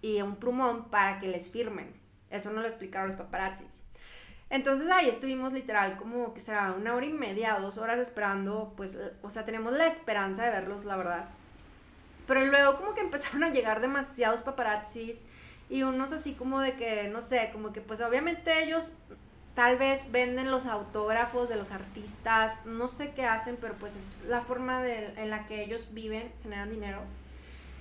y 0.00 0.20
un 0.22 0.36
plumón 0.36 0.90
para 0.90 1.18
que 1.20 1.28
les 1.28 1.50
firmen. 1.50 1.94
Eso 2.30 2.50
no 2.50 2.62
lo 2.62 2.66
explicaron 2.66 3.08
los 3.08 3.16
paparazzis. 3.16 3.84
Entonces 4.48 4.88
ahí 4.90 5.08
estuvimos 5.08 5.52
literal 5.52 5.96
como 5.96 6.34
que 6.34 6.40
será 6.40 6.72
una 6.72 6.94
hora 6.94 7.06
y 7.06 7.12
media 7.12 7.58
dos 7.60 7.78
horas 7.78 7.98
esperando, 7.98 8.72
pues, 8.76 8.98
o 9.22 9.30
sea, 9.30 9.44
tenemos 9.44 9.72
la 9.72 9.86
esperanza 9.86 10.44
de 10.44 10.50
verlos, 10.50 10.84
la 10.84 10.96
verdad. 10.96 11.28
Pero 12.26 12.44
luego 12.46 12.78
como 12.78 12.94
que 12.94 13.00
empezaron 13.02 13.44
a 13.44 13.50
llegar 13.50 13.82
demasiados 13.82 14.42
paparazzis 14.42 15.26
y 15.68 15.82
unos 15.82 16.12
así 16.12 16.34
como 16.34 16.60
de 16.60 16.74
que, 16.74 17.08
no 17.08 17.20
sé, 17.20 17.50
como 17.52 17.72
que 17.72 17.82
pues 17.82 18.00
obviamente 18.00 18.62
ellos 18.62 18.98
Tal 19.54 19.76
vez 19.76 20.10
venden 20.12 20.50
los 20.50 20.66
autógrafos 20.66 21.48
de 21.48 21.56
los 21.56 21.72
artistas, 21.72 22.64
no 22.64 22.88
sé 22.88 23.12
qué 23.12 23.26
hacen, 23.26 23.58
pero 23.60 23.74
pues 23.74 23.96
es 23.96 24.16
la 24.26 24.40
forma 24.40 24.86
en 24.88 25.28
la 25.28 25.44
que 25.46 25.62
ellos 25.62 25.88
viven, 25.92 26.32
generan 26.42 26.70
dinero. 26.70 27.02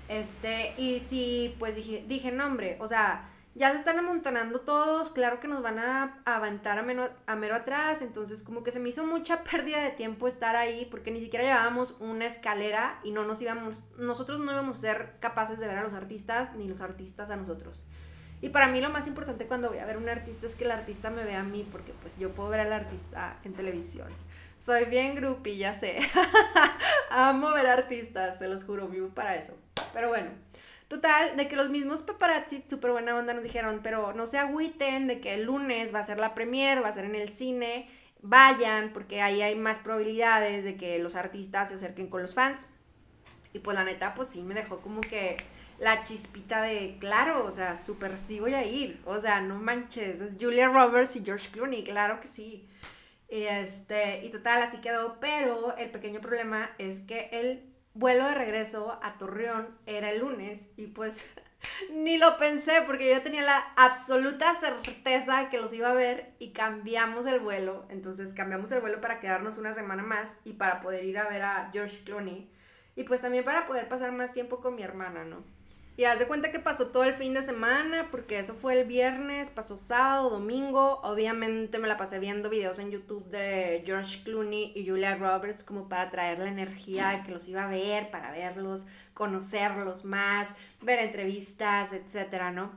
Este, 0.10 0.74
y 0.78 1.00
sí, 1.00 1.56
pues 1.60 1.75
dije, 1.75 2.04
dije, 2.06 2.32
no 2.32 2.46
hombre, 2.46 2.75
o 2.82 2.88
sea, 2.88 3.30
ya 3.56 3.70
se 3.72 3.78
están 3.78 4.00
amontonando 4.00 4.60
todos, 4.60 5.10
claro 5.10 5.40
que 5.40 5.48
nos 5.48 5.62
van 5.62 5.80
a 5.80 6.22
aventar 6.25 6.80
a, 6.80 6.84
mero, 6.84 7.10
a 7.28 7.36
mero 7.36 7.56
atrás, 7.56 8.01
entonces 8.01 8.44
como 8.44 8.63
que 8.63 8.72
se 8.72 8.80
me 8.80 8.90
hizo 8.90 9.06
mucha 9.06 9.44
pérdida 9.50 9.82
de 9.82 9.92
tiempo 9.92 10.28
estar 10.28 10.56
ahí 10.56 10.88
porque 10.92 11.12
ni 11.12 11.20
siquiera 11.20 11.46
llevábamos 11.46 11.98
una 12.00 12.25
escalera 12.25 13.00
y 13.04 13.12
no 13.12 13.24
nos 13.24 13.42
íbamos, 13.42 13.84
nosotros 13.98 14.40
no 14.40 14.51
íbamos 14.51 14.78
a 14.78 14.82
ser 14.82 15.16
capaces 15.20 15.60
de 15.60 15.68
ver 15.68 15.78
a 15.78 15.84
los 15.84 15.94
artistas 15.94 16.56
ni 16.56 16.68
los 16.68 16.82
artistas 16.82 17.32
a 17.32 17.36
nosotros. 17.36 17.86
Y 18.42 18.50
para 18.50 18.68
mí 18.68 18.82
lo 18.82 18.90
más 18.90 19.08
importante 19.08 19.46
cuando 19.46 19.70
voy 19.70 19.78
a 19.78 19.86
ver 19.86 19.98
un 19.98 20.10
artista 20.10 20.48
es 20.48 20.56
que 20.56 20.64
el 20.64 20.72
artista 20.72 21.12
me 21.12 21.24
vea 21.24 21.42
a 21.42 21.44
mí, 21.44 21.68
porque 21.72 21.94
pues 22.02 22.18
yo 22.18 22.34
puedo 22.34 22.50
ver 22.50 22.62
al 22.62 22.74
artista 22.74 23.40
en 23.44 23.54
televisión. 23.54 24.08
Soy 24.58 24.86
bien 24.86 25.16
groupie, 25.16 25.58
ya 25.58 25.74
sé. 25.74 26.00
Amo 27.12 27.52
ver 27.52 27.68
artistas, 27.68 28.40
se 28.40 28.48
los 28.48 28.64
juro, 28.64 28.88
vivo 28.88 29.10
para 29.10 29.36
eso. 29.36 29.58
Pero 29.94 30.10
bueno, 30.10 30.32
total, 30.88 31.38
de 31.38 31.48
que 31.48 31.56
los 31.56 31.70
mismos 31.70 32.02
paparazzi, 32.02 32.64
súper 32.64 32.92
buena 32.92 33.16
onda, 33.16 33.34
nos 33.34 33.44
dijeron, 33.44 33.82
pero 33.84 34.14
no 34.14 34.26
se 34.26 34.40
agüiten 34.40 35.08
de 35.08 35.20
que 35.20 35.36
el 35.36 35.44
lunes 35.44 35.94
va 35.94 36.00
a 36.00 36.04
ser 36.04 36.20
la 36.20 36.34
premier, 36.34 36.84
va 36.84 36.90
a 36.90 36.94
ser 36.94 37.06
en 37.06 37.16
el 37.16 37.30
cine, 37.30 37.90
vayan, 38.22 38.92
porque 38.94 39.22
ahí 39.22 39.42
hay 39.42 39.56
más 39.56 39.80
probabilidades 39.80 40.64
de 40.64 40.78
que 40.78 40.98
los 41.00 41.16
artistas 41.16 41.70
se 41.70 41.76
acerquen 41.76 42.08
con 42.08 42.22
los 42.22 42.34
fans. 42.34 42.68
Y 43.54 43.60
pues 43.60 43.76
la 43.76 43.84
neta, 43.84 44.14
pues 44.14 44.30
sí, 44.30 44.44
me 44.44 44.54
dejó 44.54 44.80
como 44.80 45.02
que 45.02 45.38
la 45.82 46.04
chispita 46.04 46.62
de, 46.62 46.98
claro, 47.00 47.44
o 47.44 47.50
sea, 47.50 47.76
súper 47.76 48.16
sí 48.16 48.40
voy 48.40 48.54
a 48.54 48.64
ir. 48.64 49.02
O 49.04 49.20
sea, 49.20 49.42
no 49.42 49.56
manches, 49.56 50.22
es 50.22 50.38
Julia 50.40 50.70
Roberts 50.70 51.16
y 51.16 51.26
George 51.26 51.50
Clooney, 51.50 51.84
claro 51.84 52.20
que 52.20 52.28
sí. 52.28 52.70
Y, 53.28 53.46
este, 53.46 54.24
y 54.24 54.30
total, 54.30 54.62
así 54.62 54.80
quedó. 54.80 55.20
Pero 55.20 55.76
el 55.78 55.90
pequeño 55.90 56.22
problema 56.22 56.70
es 56.78 57.02
que 57.02 57.30
el 57.32 57.74
vuelo 57.96 58.26
de 58.28 58.36
regreso 58.36 59.00
a 59.02 59.18
Torreón 59.18 59.76
era 59.88 60.12
el 60.12 60.20
lunes 60.20 60.70
y 60.78 60.86
pues 60.86 61.34
ni 61.92 62.20
lo 62.20 62.38
pensé 62.38 62.84
porque 62.86 63.10
yo 63.12 63.20
tenía 63.24 63.42
la 63.42 63.74
absoluta 63.76 64.54
certeza 64.54 65.50
que 65.50 65.58
los 65.58 65.74
iba 65.74 65.90
a 65.90 65.96
ver 65.96 66.36
y 66.38 66.52
cambiamos 66.52 67.26
el 67.26 67.40
vuelo. 67.40 67.88
Entonces 67.90 68.34
cambiamos 68.34 68.72
el 68.72 68.82
vuelo 68.82 69.02
para 69.02 69.20
quedarnos 69.20 69.58
una 69.58 69.74
semana 69.74 70.04
más 70.04 70.38
y 70.44 70.54
para 70.54 70.80
poder 70.80 71.06
ir 71.06 71.18
a 71.18 71.28
ver 71.28 71.42
a 71.42 71.72
George 71.74 72.04
Clooney. 72.04 72.52
Y 72.96 73.04
pues 73.04 73.22
también 73.22 73.44
para 73.44 73.66
poder 73.66 73.88
pasar 73.88 74.12
más 74.12 74.32
tiempo 74.32 74.60
con 74.60 74.76
mi 74.76 74.84
hermana, 74.84 75.24
¿no? 75.24 75.44
Y 75.98 76.06
haz 76.06 76.20
de 76.20 76.28
cuenta 76.28 76.52
que 76.52 76.60
pasó 76.60 76.88
todo 76.88 77.04
el 77.04 77.14
fin 77.14 77.34
de 77.34 77.44
semana, 77.44 78.08
porque 78.12 78.40
eso 78.40 78.56
fue 78.56 78.80
el 78.80 78.88
viernes, 78.88 79.50
pasó 79.50 79.78
sábado, 79.78 80.30
domingo. 80.30 81.02
Obviamente 81.04 81.80
me 81.80 81.88
la 81.88 81.98
pasé 81.98 82.18
viendo 82.18 82.50
videos 82.50 82.80
en 82.80 82.92
YouTube 82.92 83.26
de 83.26 83.84
George 83.86 84.24
Clooney 84.24 84.72
y 84.74 84.88
Julia 84.88 85.16
Roberts 85.16 85.64
como 85.64 85.90
para 85.90 86.10
traer 86.10 86.40
la 86.40 86.48
energía 86.48 87.10
de 87.10 87.24
que 87.24 87.32
los 87.32 87.48
iba 87.48 87.66
a 87.66 87.68
ver, 87.68 88.10
para 88.10 88.32
verlos, 88.32 88.88
conocerlos 89.14 90.06
más, 90.06 90.56
ver 90.82 91.00
entrevistas, 91.00 91.92
etcétera, 91.94 92.52
¿no? 92.52 92.72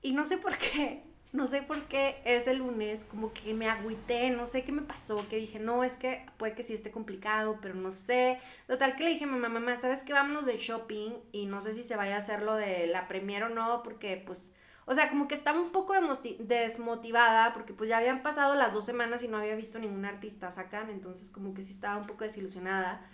Y 0.00 0.12
no 0.12 0.24
sé 0.24 0.38
por 0.38 0.56
qué, 0.56 1.02
no 1.36 1.46
sé 1.46 1.62
por 1.62 1.84
qué 1.84 2.20
ese 2.24 2.54
lunes 2.54 3.04
como 3.04 3.32
que 3.32 3.52
me 3.52 3.68
agüité, 3.68 4.30
no 4.30 4.46
sé 4.46 4.64
qué 4.64 4.72
me 4.72 4.80
pasó, 4.80 5.28
que 5.28 5.36
dije, 5.36 5.58
no, 5.58 5.84
es 5.84 5.96
que 5.96 6.24
puede 6.38 6.54
que 6.54 6.62
sí 6.62 6.72
esté 6.72 6.90
complicado, 6.90 7.58
pero 7.60 7.74
no 7.74 7.90
sé. 7.90 8.38
Total 8.66 8.96
que 8.96 9.04
le 9.04 9.10
dije 9.10 9.26
mamá, 9.26 9.50
mamá, 9.50 9.76
¿sabes 9.76 10.02
qué? 10.02 10.14
Vámonos 10.14 10.46
de 10.46 10.56
shopping 10.56 11.12
y 11.32 11.44
no 11.44 11.60
sé 11.60 11.74
si 11.74 11.82
se 11.82 11.94
vaya 11.94 12.14
a 12.14 12.18
hacer 12.18 12.42
lo 12.42 12.54
de 12.54 12.86
la 12.86 13.06
premier 13.06 13.44
o 13.44 13.50
no, 13.50 13.82
porque 13.82 14.22
pues, 14.24 14.56
o 14.86 14.94
sea, 14.94 15.10
como 15.10 15.28
que 15.28 15.34
estaba 15.34 15.60
un 15.60 15.72
poco 15.72 15.92
desmotivada, 16.38 17.52
porque 17.52 17.74
pues 17.74 17.90
ya 17.90 17.98
habían 17.98 18.22
pasado 18.22 18.54
las 18.54 18.72
dos 18.72 18.86
semanas 18.86 19.22
y 19.22 19.28
no 19.28 19.36
había 19.36 19.56
visto 19.56 19.78
ningún 19.78 20.06
artista 20.06 20.50
sacan, 20.50 20.88
entonces 20.88 21.28
como 21.28 21.52
que 21.52 21.62
sí 21.62 21.72
estaba 21.72 21.98
un 21.98 22.06
poco 22.06 22.24
desilusionada. 22.24 23.06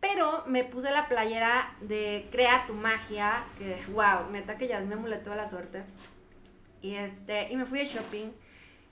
Pero 0.00 0.42
me 0.48 0.64
puse 0.64 0.90
la 0.90 1.08
playera 1.08 1.76
de 1.80 2.28
Crea 2.32 2.66
tu 2.66 2.74
magia, 2.74 3.44
que 3.56 3.80
wow, 3.92 4.28
neta 4.32 4.58
que 4.58 4.66
ya 4.66 4.80
me 4.80 4.94
amuleto 4.94 5.30
de 5.30 5.36
la 5.36 5.46
suerte. 5.46 5.84
Y, 6.82 6.96
este, 6.96 7.50
y 7.50 7.56
me 7.56 7.64
fui 7.64 7.78
de 7.78 7.86
shopping. 7.86 8.32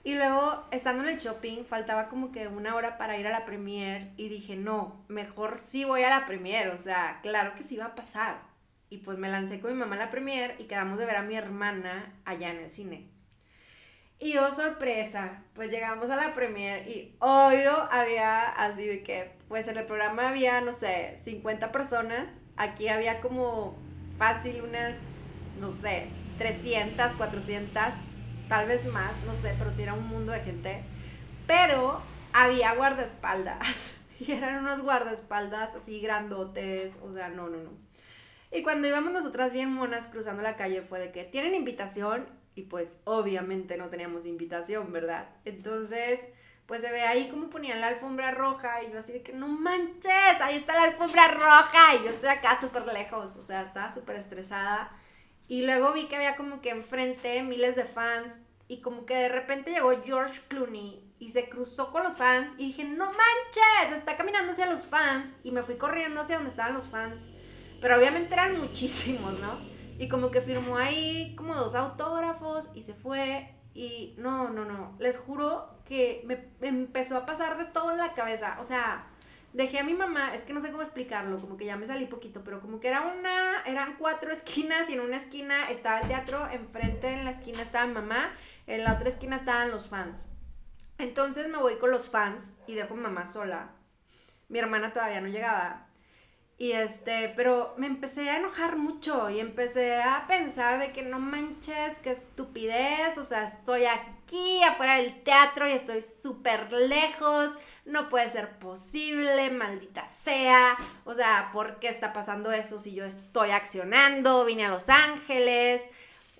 Y 0.03 0.15
luego, 0.15 0.65
estando 0.71 1.03
en 1.03 1.09
el 1.09 1.17
shopping, 1.17 1.63
faltaba 1.63 2.09
como 2.09 2.31
que 2.31 2.47
una 2.47 2.75
hora 2.75 2.97
para 2.97 3.17
ir 3.17 3.27
a 3.27 3.31
la 3.31 3.45
premier 3.45 4.09
y 4.17 4.29
dije, 4.29 4.55
no, 4.55 5.05
mejor 5.07 5.59
sí 5.59 5.83
voy 5.83 6.01
a 6.01 6.09
la 6.09 6.25
premier, 6.25 6.69
o 6.69 6.79
sea, 6.79 7.19
claro 7.21 7.53
que 7.53 7.63
sí 7.63 7.77
va 7.77 7.85
a 7.85 7.95
pasar. 7.95 8.41
Y 8.89 8.97
pues 8.97 9.19
me 9.19 9.29
lancé 9.29 9.59
con 9.59 9.71
mi 9.71 9.77
mamá 9.77 9.95
a 9.95 9.99
la 9.99 10.09
premier 10.09 10.55
y 10.57 10.63
quedamos 10.63 10.97
de 10.97 11.05
ver 11.05 11.17
a 11.17 11.21
mi 11.21 11.35
hermana 11.35 12.13
allá 12.25 12.49
en 12.49 12.57
el 12.57 12.69
cine. 12.69 13.09
Y 14.19 14.37
oh 14.37 14.51
sorpresa, 14.51 15.43
pues 15.53 15.71
llegamos 15.71 16.09
a 16.09 16.15
la 16.15 16.33
premier 16.33 16.87
y 16.87 17.15
obvio 17.19 17.71
había 17.91 18.49
así 18.49 18.85
de 18.85 19.01
que, 19.03 19.31
pues 19.47 19.67
en 19.67 19.77
el 19.77 19.85
programa 19.85 20.29
había, 20.29 20.61
no 20.61 20.73
sé, 20.73 21.15
50 21.17 21.71
personas, 21.71 22.41
aquí 22.55 22.87
había 22.87 23.19
como 23.21 23.75
fácil 24.17 24.61
unas, 24.61 24.99
no 25.59 25.71
sé, 25.71 26.07
300, 26.41 27.13
400, 27.13 27.83
tal 28.49 28.67
vez 28.67 28.87
más, 28.87 29.21
no 29.25 29.33
sé, 29.35 29.53
pero 29.59 29.71
si 29.71 29.83
era 29.83 29.93
un 29.93 30.07
mundo 30.07 30.31
de 30.31 30.39
gente. 30.39 30.83
Pero 31.45 32.01
había 32.33 32.73
guardaespaldas. 32.73 33.97
y 34.19 34.31
eran 34.31 34.57
unos 34.57 34.79
guardaespaldas 34.79 35.75
así 35.75 36.01
grandotes, 36.01 36.97
o 37.03 37.11
sea, 37.11 37.29
no, 37.29 37.47
no, 37.47 37.57
no. 37.57 37.69
Y 38.51 38.63
cuando 38.63 38.87
íbamos 38.87 39.13
nosotras 39.13 39.53
bien 39.53 39.71
monas 39.71 40.07
cruzando 40.07 40.41
la 40.41 40.55
calle 40.55 40.81
fue 40.81 40.99
de 40.99 41.11
que 41.11 41.25
tienen 41.25 41.53
invitación 41.53 42.27
y 42.55 42.63
pues 42.63 43.01
obviamente 43.03 43.77
no 43.77 43.89
teníamos 43.89 44.25
invitación, 44.25 44.91
¿verdad? 44.91 45.29
Entonces, 45.45 46.25
pues 46.65 46.81
se 46.81 46.91
ve 46.91 47.03
ahí 47.03 47.29
como 47.29 47.51
ponían 47.51 47.81
la 47.81 47.89
alfombra 47.89 48.31
roja 48.31 48.81
y 48.81 48.91
yo 48.91 48.97
así 48.97 49.13
de 49.13 49.21
que 49.21 49.33
no 49.33 49.47
manches, 49.47 50.41
ahí 50.41 50.55
está 50.55 50.73
la 50.73 50.85
alfombra 50.85 51.27
roja 51.27 51.95
y 51.99 52.03
yo 52.03 52.09
estoy 52.09 52.29
acá 52.29 52.59
súper 52.59 52.87
lejos, 52.87 53.37
o 53.37 53.41
sea, 53.41 53.61
estaba 53.61 53.91
súper 53.91 54.15
estresada. 54.15 54.91
Y 55.51 55.63
luego 55.63 55.91
vi 55.91 56.05
que 56.05 56.15
había 56.15 56.37
como 56.37 56.61
que 56.61 56.69
enfrente 56.69 57.43
miles 57.43 57.75
de 57.75 57.83
fans 57.83 58.39
y 58.69 58.79
como 58.79 59.05
que 59.05 59.15
de 59.15 59.27
repente 59.27 59.71
llegó 59.71 59.91
George 60.01 60.39
Clooney 60.47 61.03
y 61.19 61.27
se 61.31 61.49
cruzó 61.49 61.91
con 61.91 62.03
los 62.03 62.15
fans 62.15 62.55
y 62.57 62.67
dije, 62.67 62.85
no 62.85 63.07
manches, 63.07 63.91
está 63.91 64.15
caminando 64.15 64.53
hacia 64.53 64.65
los 64.67 64.87
fans 64.87 65.35
y 65.43 65.51
me 65.51 65.61
fui 65.61 65.75
corriendo 65.75 66.21
hacia 66.21 66.37
donde 66.37 66.49
estaban 66.49 66.73
los 66.73 66.87
fans, 66.87 67.31
pero 67.81 67.97
obviamente 67.97 68.33
eran 68.33 68.57
muchísimos, 68.61 69.41
¿no? 69.41 69.59
Y 69.99 70.07
como 70.07 70.31
que 70.31 70.39
firmó 70.39 70.77
ahí 70.77 71.35
como 71.35 71.53
dos 71.53 71.75
autógrafos 71.75 72.71
y 72.73 72.83
se 72.83 72.93
fue. 72.93 73.53
Y 73.73 74.15
no, 74.19 74.51
no, 74.51 74.63
no, 74.63 74.95
les 74.99 75.17
juro 75.17 75.81
que 75.83 76.23
me, 76.23 76.47
empezó 76.65 77.17
a 77.17 77.25
pasar 77.25 77.57
de 77.57 77.65
todo 77.65 77.91
en 77.91 77.97
la 77.97 78.13
cabeza, 78.13 78.55
o 78.61 78.63
sea, 78.63 79.10
dejé 79.53 79.79
a 79.79 79.83
mi 79.83 79.93
mamá, 79.93 80.33
es 80.33 80.45
que 80.45 80.53
no 80.53 80.61
sé 80.61 80.71
cómo 80.71 80.81
explicarlo, 80.81 81.39
como 81.39 81.57
que 81.57 81.65
ya 81.65 81.75
me 81.75 81.85
salí 81.85 82.05
poquito, 82.05 82.43
pero 82.43 82.61
como 82.61 82.79
que 82.79 82.87
era 82.87 83.01
una, 83.01 83.61
eran 83.65 83.97
cuatro 83.97 84.31
esquinas 84.31 84.89
y 84.89 84.93
en 84.93 85.01
una 85.01 85.17
esquina 85.17 85.69
estaba 85.69 85.99
el 85.99 86.07
teatro, 86.07 86.47
enfrente 86.51 87.13
en 87.13 87.25
la 87.25 87.31
esquina 87.31 87.61
estaba 87.61 87.87
mamá, 87.87 88.33
en 88.67 88.83
la 88.83 88.93
otra 88.93 89.09
esquina 89.09 89.35
estaban 89.35 89.71
los 89.71 89.89
fans. 89.89 90.29
Entonces 90.97 91.49
me 91.49 91.57
voy 91.57 91.77
con 91.77 91.91
los 91.91 92.09
fans 92.09 92.53
y 92.67 92.75
dejo 92.75 92.93
a 92.93 92.97
mi 92.97 93.03
mamá 93.03 93.25
sola. 93.25 93.71
Mi 94.49 94.59
hermana 94.59 94.93
todavía 94.93 95.21
no 95.21 95.29
llegaba. 95.29 95.87
Y 96.61 96.73
este, 96.73 97.33
pero 97.35 97.73
me 97.77 97.87
empecé 97.87 98.29
a 98.29 98.37
enojar 98.37 98.77
mucho 98.77 99.31
y 99.31 99.39
empecé 99.39 99.95
a 99.95 100.27
pensar 100.27 100.79
de 100.79 100.91
que 100.91 101.01
no 101.01 101.17
manches, 101.17 101.97
qué 101.97 102.11
estupidez, 102.11 103.17
o 103.17 103.23
sea, 103.23 103.45
estoy 103.45 103.85
aquí 103.85 104.61
afuera 104.61 104.97
del 104.97 105.23
teatro 105.23 105.67
y 105.67 105.71
estoy 105.71 106.03
súper 106.03 106.71
lejos, 106.71 107.57
no 107.85 108.09
puede 108.09 108.29
ser 108.29 108.59
posible, 108.59 109.49
maldita 109.49 110.07
sea, 110.07 110.77
o 111.03 111.15
sea, 111.15 111.49
¿por 111.51 111.79
qué 111.79 111.87
está 111.87 112.13
pasando 112.13 112.51
eso 112.51 112.77
si 112.77 112.93
yo 112.93 113.05
estoy 113.05 113.49
accionando? 113.49 114.45
Vine 114.45 114.65
a 114.65 114.69
Los 114.69 114.89
Ángeles, 114.89 115.89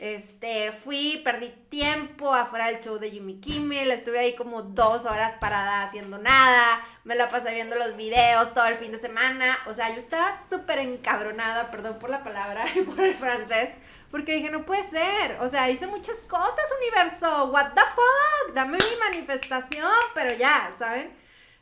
este, 0.01 0.71
fui, 0.71 1.21
perdí 1.23 1.49
tiempo 1.69 2.33
afuera 2.33 2.65
del 2.65 2.79
show 2.79 2.97
de 2.97 3.11
Jimmy 3.11 3.39
Kimmel, 3.39 3.91
estuve 3.91 4.17
ahí 4.17 4.35
como 4.35 4.63
dos 4.63 5.05
horas 5.05 5.35
parada 5.35 5.83
haciendo 5.83 6.17
nada, 6.17 6.81
me 7.03 7.13
la 7.13 7.29
pasé 7.29 7.53
viendo 7.53 7.75
los 7.75 7.95
videos 7.95 8.51
todo 8.51 8.65
el 8.65 8.77
fin 8.77 8.91
de 8.91 8.97
semana, 8.97 9.59
o 9.67 9.75
sea, 9.75 9.89
yo 9.89 9.97
estaba 9.97 10.31
súper 10.49 10.79
encabronada, 10.79 11.69
perdón 11.69 11.99
por 11.99 12.09
la 12.09 12.23
palabra 12.23 12.65
y 12.73 12.81
por 12.81 12.99
el 12.99 13.15
francés, 13.15 13.75
porque 14.09 14.33
dije, 14.33 14.49
no 14.49 14.65
puede 14.65 14.83
ser, 14.83 15.37
o 15.39 15.47
sea, 15.47 15.69
hice 15.69 15.85
muchas 15.85 16.23
cosas, 16.23 16.73
universo, 16.79 17.51
what 17.51 17.73
the 17.75 17.81
fuck, 17.81 18.55
dame 18.55 18.79
mi 18.79 18.99
manifestación, 18.99 19.87
pero 20.15 20.33
ya, 20.33 20.71
¿saben? 20.73 21.15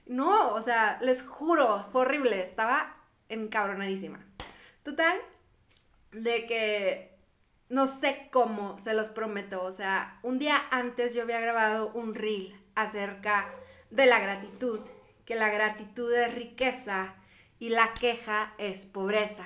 No, 0.06 0.54
o 0.54 0.62
sea, 0.62 0.98
les 1.02 1.28
juro, 1.28 1.86
fue 1.92 2.04
horrible, 2.04 2.42
estaba 2.42 2.94
encabronadísima. 3.28 4.26
Total, 4.84 5.20
de 6.14 6.46
que 6.48 7.19
no 7.70 7.86
sé 7.86 8.28
cómo, 8.32 8.78
se 8.80 8.94
los 8.94 9.10
prometo. 9.10 9.64
O 9.64 9.72
sea, 9.72 10.20
un 10.24 10.40
día 10.40 10.62
antes 10.72 11.14
yo 11.14 11.22
había 11.22 11.40
grabado 11.40 11.92
un 11.94 12.16
reel 12.16 12.60
acerca 12.76 13.50
de 13.92 14.08
la 14.08 14.20
gratitud, 14.20 14.82
que 15.26 15.36
la 15.36 15.50
gratitud 15.50 16.12
es 16.14 16.34
riqueza 16.34 17.16
y 17.60 17.70
la 17.70 17.94
queja 17.94 18.54
es 18.58 18.86
pobreza. 18.86 19.46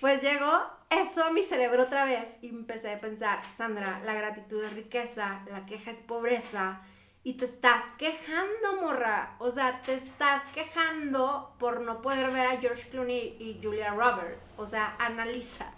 Pues 0.00 0.22
llegó 0.22 0.50
eso 0.90 1.24
a 1.24 1.32
mi 1.32 1.42
cerebro 1.42 1.84
otra 1.84 2.04
vez 2.04 2.38
y 2.40 2.48
empecé 2.48 2.92
a 2.92 3.00
pensar, 3.00 3.48
Sandra, 3.50 4.00
la 4.04 4.14
gratitud 4.14 4.62
es 4.62 4.72
riqueza, 4.72 5.42
la 5.50 5.66
queja 5.66 5.90
es 5.90 6.00
pobreza 6.00 6.82
y 7.22 7.34
te 7.34 7.46
estás 7.46 7.92
quejando, 7.98 8.82
morra. 8.82 9.34
O 9.38 9.50
sea, 9.50 9.80
te 9.82 9.94
estás 9.94 10.42
quejando 10.48 11.54
por 11.58 11.80
no 11.80 12.02
poder 12.02 12.30
ver 12.30 12.46
a 12.46 12.60
George 12.60 12.88
Clooney 12.90 13.36
y 13.40 13.60
Julia 13.62 13.90
Roberts. 13.90 14.52
O 14.56 14.66
sea, 14.66 14.94
analiza 14.98 15.72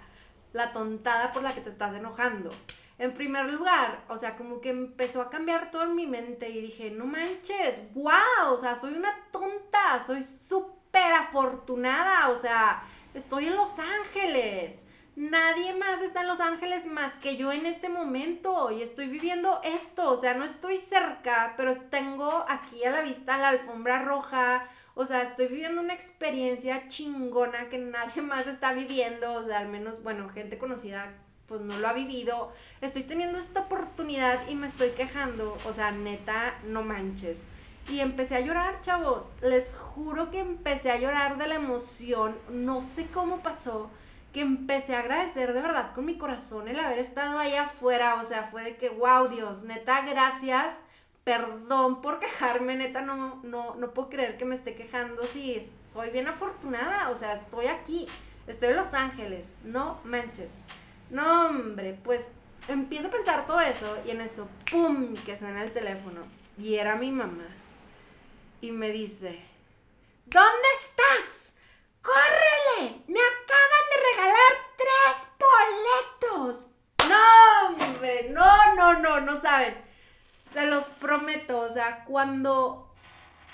la 0.53 0.73
tontada 0.73 1.33
por 1.33 1.43
la 1.43 1.55
que 1.55 1.61
te 1.61 1.69
estás 1.69 1.95
enojando. 1.95 2.51
En 2.99 3.13
primer 3.13 3.53
lugar, 3.53 4.05
o 4.09 4.17
sea, 4.17 4.37
como 4.37 4.61
que 4.61 4.71
empezó 4.71 5.21
a 5.21 5.29
cambiar 5.29 5.71
todo 5.71 5.83
en 5.83 5.95
mi 5.95 6.07
mente 6.07 6.49
y 6.49 6.63
dije, 6.63 6.91
no 6.91 7.05
manches, 7.05 7.93
wow, 7.93 8.53
o 8.53 8.59
sea, 8.59 8.75
soy 8.75 8.95
una 8.95 9.13
tonta, 9.31 10.01
soy 10.05 10.23
súper 10.23 11.13
afortunada, 11.13 12.31
o 12.31 12.35
sea, 12.35 12.83
estoy 13.13 13.47
en 13.47 13.57
Los 13.57 13.79
Ángeles. 13.79 14.87
Nadie 15.17 15.75
más 15.75 16.03
está 16.03 16.21
en 16.21 16.27
Los 16.27 16.43
Ángeles 16.43 16.87
más 16.87 17.17
que 17.17 17.39
yo 17.39 17.51
en 17.51 17.65
este 17.65 17.89
momento 17.89 18.71
y 18.71 18.83
estoy 18.83 19.09
viviendo 19.09 19.61
esto, 19.65 20.11
o 20.11 20.17
sea, 20.17 20.35
no 20.35 20.45
estoy 20.45 20.77
cerca, 20.77 21.55
pero 21.57 21.73
tengo 21.75 22.45
aquí 22.47 22.85
a 22.85 22.91
la 22.91 23.01
vista 23.01 23.39
la 23.39 23.49
alfombra 23.49 24.05
roja, 24.05 24.69
o 24.95 25.07
sea, 25.07 25.23
estoy 25.23 25.47
viviendo 25.47 25.81
una 25.81 25.95
experiencia 25.95 26.87
chingona 26.89 27.71
que 27.71 27.79
nadie 27.79 28.21
más 28.33 28.47
está 28.47 28.75
viviendo, 28.75 29.33
o 29.33 29.43
sea, 29.43 29.61
al 29.61 29.69
menos, 29.69 30.03
bueno, 30.03 30.29
gente 30.29 30.59
conocida 30.59 31.11
pues 31.47 31.61
no 31.61 31.79
lo 31.79 31.89
ha 31.89 31.93
vivido. 31.93 32.53
Estoy 32.81 33.05
teniendo 33.05 33.39
esta 33.39 33.61
oportunidad 33.61 34.49
y 34.49 34.55
me 34.55 34.67
estoy 34.67 34.91
quejando, 34.91 35.57
o 35.65 35.73
sea, 35.73 35.93
neta, 35.93 36.59
no 36.65 36.83
manches. 36.83 37.47
Y 37.89 38.01
empecé 38.01 38.35
a 38.35 38.41
llorar, 38.41 38.81
chavos. 38.81 39.31
Les 39.43 39.77
juro 39.77 40.33
que 40.33 40.41
empecé 40.41 40.91
a 40.91 40.99
llorar 40.99 41.39
de 41.39 41.47
la 41.47 41.55
emoción. 41.55 42.37
No 42.51 42.83
sé 42.83 43.07
cómo 43.07 43.45
pasó. 43.45 43.91
Que 44.37 44.43
empecé 44.43 44.95
a 44.95 44.99
agradecer 44.99 45.55
de 45.55 45.63
verdad 45.63 45.95
con 45.95 46.05
mi 46.05 46.19
corazón 46.19 46.69
el 46.69 46.79
haber 46.79 46.99
estado 46.99 47.39
ahí 47.39 47.55
afuera. 47.55 48.17
O 48.17 48.23
sea, 48.23 48.43
fue 48.43 48.65
de 48.65 48.77
que, 48.77 48.91
wow, 48.91 49.29
Dios, 49.29 49.63
neta, 49.63 50.03
gracias 50.03 50.81
perdón 51.25 52.03
por 52.03 52.21
quejarme, 52.21 52.77
neta, 52.77 53.01
no, 53.01 53.41
no, 53.43 53.75
no 53.75 53.95
puedo 53.95 54.11
creer 54.11 54.37
que 54.37 54.45
me 54.45 54.55
esté 54.55 54.77
quejando 54.77 55.25
si 55.25 55.59
soy 55.85 56.11
bien 56.11 56.29
afortunada, 56.29 57.11
o 57.11 57.17
sea, 57.17 57.33
estoy 57.33 57.67
aquí, 57.67 58.07
estoy 58.47 58.69
en 58.69 58.77
Los 58.77 58.95
Ángeles, 58.95 59.55
no 59.65 59.99
manches. 60.05 60.53
No, 61.11 61.47
hombre, 61.47 61.99
pues 62.05 62.31
empiezo 62.69 63.09
a 63.09 63.11
pensar 63.11 63.45
todo 63.45 63.61
eso 63.61 63.99
y 64.07 64.11
en 64.11 64.21
eso, 64.21 64.49
¡pum!, 64.71 65.15
que 65.25 65.37
suena 65.37 65.65
el 65.65 65.73
teléfono. 65.73 66.21
Y 66.59 66.77
era 66.77 66.95
mi 66.95 67.11
mamá. 67.11 67.49
Y 68.61 68.71
me 68.71 68.91
dice, 68.91 69.41
¿dónde 70.27 70.69
estás? 70.81 71.55
¡Córrele! 72.03 73.03
¡Me 73.09 73.19
regalar 74.17 74.53
tres 74.77 75.29
boletos! 75.39 76.67
No, 77.09 77.85
hombre, 77.85 78.31
no, 78.31 78.75
no, 78.75 78.99
no, 79.01 79.21
no 79.21 79.41
saben. 79.41 79.75
Se 80.43 80.67
los 80.67 80.89
prometo, 80.89 81.61
o 81.61 81.69
sea, 81.69 82.05
cuando, 82.05 82.93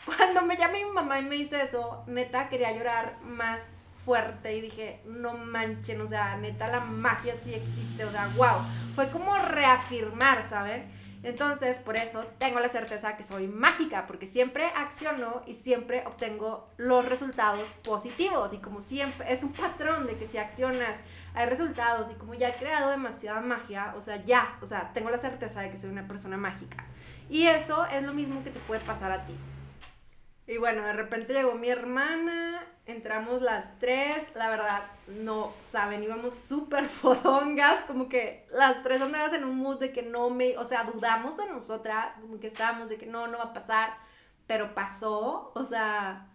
cuando 0.05 0.43
me 0.43 0.57
llame 0.57 0.85
mi 0.85 0.91
mamá 0.91 1.19
y 1.19 1.23
me 1.23 1.37
dice 1.37 1.63
eso, 1.63 2.05
neta 2.07 2.49
quería 2.49 2.73
llorar 2.73 3.19
más 3.23 3.69
fuerte 4.05 4.57
y 4.57 4.61
dije, 4.61 5.01
no 5.05 5.35
manchen, 5.35 6.01
o 6.01 6.07
sea, 6.07 6.37
neta 6.37 6.67
la 6.69 6.81
magia 6.81 7.37
sí 7.37 7.55
existe, 7.55 8.05
o 8.05 8.11
sea, 8.11 8.29
wow, 8.37 8.59
fue 8.95 9.11
como 9.11 9.37
reafirmar, 9.39 10.43
¿saben? 10.43 10.91
Entonces, 11.23 11.79
por 11.79 11.97
eso 11.97 12.25
tengo 12.39 12.59
la 12.59 12.69
certeza 12.69 13.17
que 13.17 13.23
soy 13.23 13.47
mágica, 13.47 14.07
porque 14.07 14.27
siempre 14.27 14.67
acciono 14.75 15.43
y 15.47 15.55
siempre 15.55 16.05
obtengo 16.07 16.69
los 16.79 17.09
resultados 17.09 17.73
positivos. 17.85 18.53
Y 18.53 18.59
como 18.59 18.81
siempre, 18.81 19.33
es 19.33 19.45
un 19.45 19.53
patrón 19.53 20.07
de 20.07 20.17
que 20.17 20.27
si 20.27 20.39
accionas 20.39 21.03
hay 21.35 21.47
resultados 21.47 22.11
y 22.11 22.15
como 22.15 22.35
ya 22.35 22.49
he 22.49 22.55
creado 22.55 22.91
demasiada 22.91 23.41
magia, 23.41 23.95
o 23.97 24.01
sea, 24.01 24.25
ya, 24.25 24.59
o 24.61 24.67
sea, 24.67 24.93
tengo 24.93 25.11
la 25.11 25.19
certeza 25.19 25.61
de 25.61 25.71
que 25.71 25.77
soy 25.77 25.91
una 25.91 26.09
persona 26.09 26.37
mágica. 26.37 26.85
Y 27.31 27.47
eso 27.47 27.87
es 27.87 28.03
lo 28.03 28.13
mismo 28.15 28.43
que 28.43 28.51
te 28.51 28.61
puede 28.61 28.81
pasar 28.81 29.13
a 29.13 29.25
ti. 29.25 29.37
Y 30.47 30.59
bueno, 30.59 30.85
de 30.85 30.93
repente 30.93 31.33
llegó 31.33 31.55
mi 31.55 31.69
hermana, 31.69 32.52
entramos 32.93 33.43
las 33.43 33.79
tres, 33.79 34.29
la 34.35 34.49
verdad, 34.51 34.83
no 35.09 35.53
saben, 35.59 36.03
íbamos 36.03 36.35
súper 36.35 36.85
fodongas, 36.89 37.83
como 37.85 38.09
que 38.09 38.47
las 38.51 38.83
tres 38.83 39.01
andabas 39.01 39.33
en 39.33 39.45
un 39.45 39.57
mood 39.57 39.79
de 39.79 39.93
que 39.93 40.03
no 40.03 40.31
me, 40.31 40.57
o 40.57 40.65
sea, 40.65 40.85
dudamos 40.85 41.37
de 41.37 41.47
nosotras, 41.47 42.17
como 42.17 42.39
que 42.39 42.47
estábamos 42.47 42.89
de 42.89 42.99
que 42.99 43.07
no, 43.07 43.27
no 43.27 43.39
va 43.39 43.45
a 43.45 43.53
pasar, 43.53 43.97
pero 44.47 44.75
pasó, 44.75 45.53
o 45.55 45.65
sea, 45.65 46.29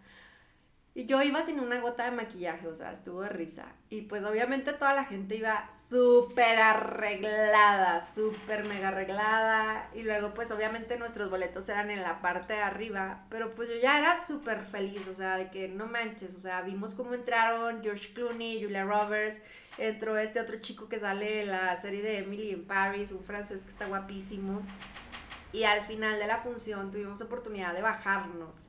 y 0.98 1.06
yo 1.06 1.22
iba 1.22 1.44
sin 1.44 1.60
una 1.60 1.80
gota 1.80 2.06
de 2.06 2.12
maquillaje, 2.12 2.68
o 2.68 2.74
sea, 2.74 2.92
estuvo 2.92 3.22
de 3.22 3.30
risa. 3.30 3.66
Y 3.92 4.02
pues 4.02 4.24
obviamente 4.24 4.74
toda 4.74 4.96
la 4.96 5.06
gente 5.06 5.36
iba 5.36 5.70
súper 5.70 6.58
arreglada, 6.58 8.02
súper 8.02 8.66
mega 8.66 8.88
arreglada. 8.88 9.92
Y 9.94 10.02
luego 10.02 10.34
pues 10.34 10.50
obviamente 10.50 10.98
nuestros 10.98 11.30
boletos 11.30 11.70
eran 11.70 11.92
en 11.92 12.02
la 12.02 12.20
parte 12.20 12.54
de 12.54 12.62
arriba. 12.62 13.26
Pero 13.30 13.54
pues 13.54 13.70
yo 13.70 13.76
ya 13.76 14.00
era 14.00 14.16
súper 14.16 14.64
feliz, 14.64 15.08
o 15.08 15.14
sea, 15.14 15.38
de 15.38 15.52
que 15.52 15.68
no 15.68 15.86
manches, 15.86 16.34
o 16.34 16.40
sea, 16.40 16.64
vimos 16.64 16.96
cómo 16.96 17.14
entraron 17.14 17.84
George 17.84 18.14
Clooney, 18.16 18.64
Julia 18.64 18.84
Roberts, 18.84 19.44
entró 19.78 20.18
este 20.18 20.40
otro 20.40 20.60
chico 20.62 20.90
que 20.90 20.98
sale 20.98 21.44
en 21.44 21.52
la 21.52 21.76
serie 21.76 22.02
de 22.02 22.18
Emily 22.18 22.50
in 22.50 22.66
Paris, 22.66 23.12
un 23.12 23.24
francés 23.24 23.62
que 23.62 23.70
está 23.70 23.86
guapísimo. 23.86 24.64
Y 25.54 25.64
al 25.64 25.82
final 25.82 26.18
de 26.18 26.26
la 26.26 26.40
función 26.40 26.90
tuvimos 26.90 27.22
oportunidad 27.22 27.76
de 27.76 27.84
bajarnos 27.84 28.66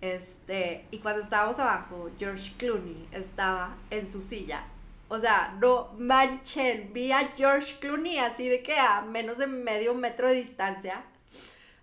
Este, 0.00 0.86
y 0.90 0.98
cuando 0.98 1.20
estábamos 1.20 1.58
abajo, 1.58 2.10
George 2.18 2.52
Clooney 2.58 3.08
estaba 3.12 3.76
en 3.90 4.10
su 4.10 4.20
silla. 4.20 4.64
O 5.08 5.18
sea, 5.18 5.56
no 5.60 5.92
manchen, 5.98 6.92
vi 6.92 7.12
a 7.12 7.28
George 7.36 7.76
Clooney 7.78 8.18
así 8.18 8.48
de 8.48 8.62
que 8.62 8.76
a 8.76 9.02
menos 9.02 9.38
de 9.38 9.46
medio 9.46 9.94
metro 9.94 10.28
de 10.28 10.34
distancia. 10.34 11.04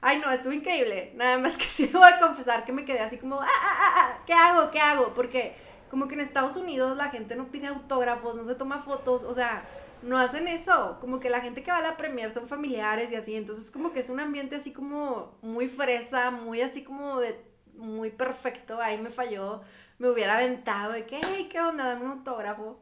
Ay, 0.01 0.19
no, 0.19 0.29
estuvo 0.31 0.51
increíble. 0.51 1.13
Nada 1.15 1.37
más 1.37 1.57
que 1.57 1.63
sí 1.63 1.89
voy 1.93 2.03
a 2.03 2.19
confesar 2.19 2.65
que 2.65 2.73
me 2.73 2.85
quedé 2.85 2.99
así 2.99 3.17
como, 3.17 3.41
ah, 3.41 3.47
ah, 3.47 3.77
ah, 3.79 3.93
ah, 3.95 4.23
¿qué 4.25 4.33
hago? 4.33 4.69
¿Qué 4.71 4.79
hago? 4.79 5.13
Porque 5.13 5.55
como 5.89 6.07
que 6.07 6.15
en 6.15 6.21
Estados 6.21 6.57
Unidos 6.57 6.97
la 6.97 7.09
gente 7.09 7.35
no 7.35 7.47
pide 7.47 7.67
autógrafos, 7.67 8.35
no 8.35 8.45
se 8.45 8.55
toma 8.55 8.79
fotos, 8.79 9.23
o 9.23 9.33
sea, 9.33 9.63
no 10.01 10.17
hacen 10.17 10.47
eso. 10.49 10.97
Como 10.99 11.19
que 11.19 11.29
la 11.29 11.39
gente 11.39 11.63
que 11.63 11.71
va 11.71 11.77
a 11.77 11.81
la 11.81 11.97
premier 11.97 12.31
son 12.31 12.47
familiares 12.47 13.11
y 13.11 13.15
así. 13.15 13.35
Entonces, 13.35 13.71
como 13.71 13.93
que 13.93 14.01
es 14.01 14.09
un 14.09 14.19
ambiente 14.19 14.57
así 14.57 14.73
como 14.73 15.37
muy 15.41 15.67
fresa, 15.67 16.31
muy 16.31 16.61
así 16.61 16.83
como 16.83 17.19
de 17.19 17.39
muy 17.77 18.09
perfecto. 18.09 18.81
Ahí 18.81 18.97
me 18.97 19.09
falló. 19.09 19.61
Me 19.99 20.09
hubiera 20.09 20.37
aventado 20.37 20.93
de 20.93 21.05
que, 21.05 21.19
hey, 21.25 21.47
¿qué 21.51 21.59
onda? 21.59 21.85
Dame 21.85 22.05
un 22.05 22.11
autógrafo. 22.11 22.79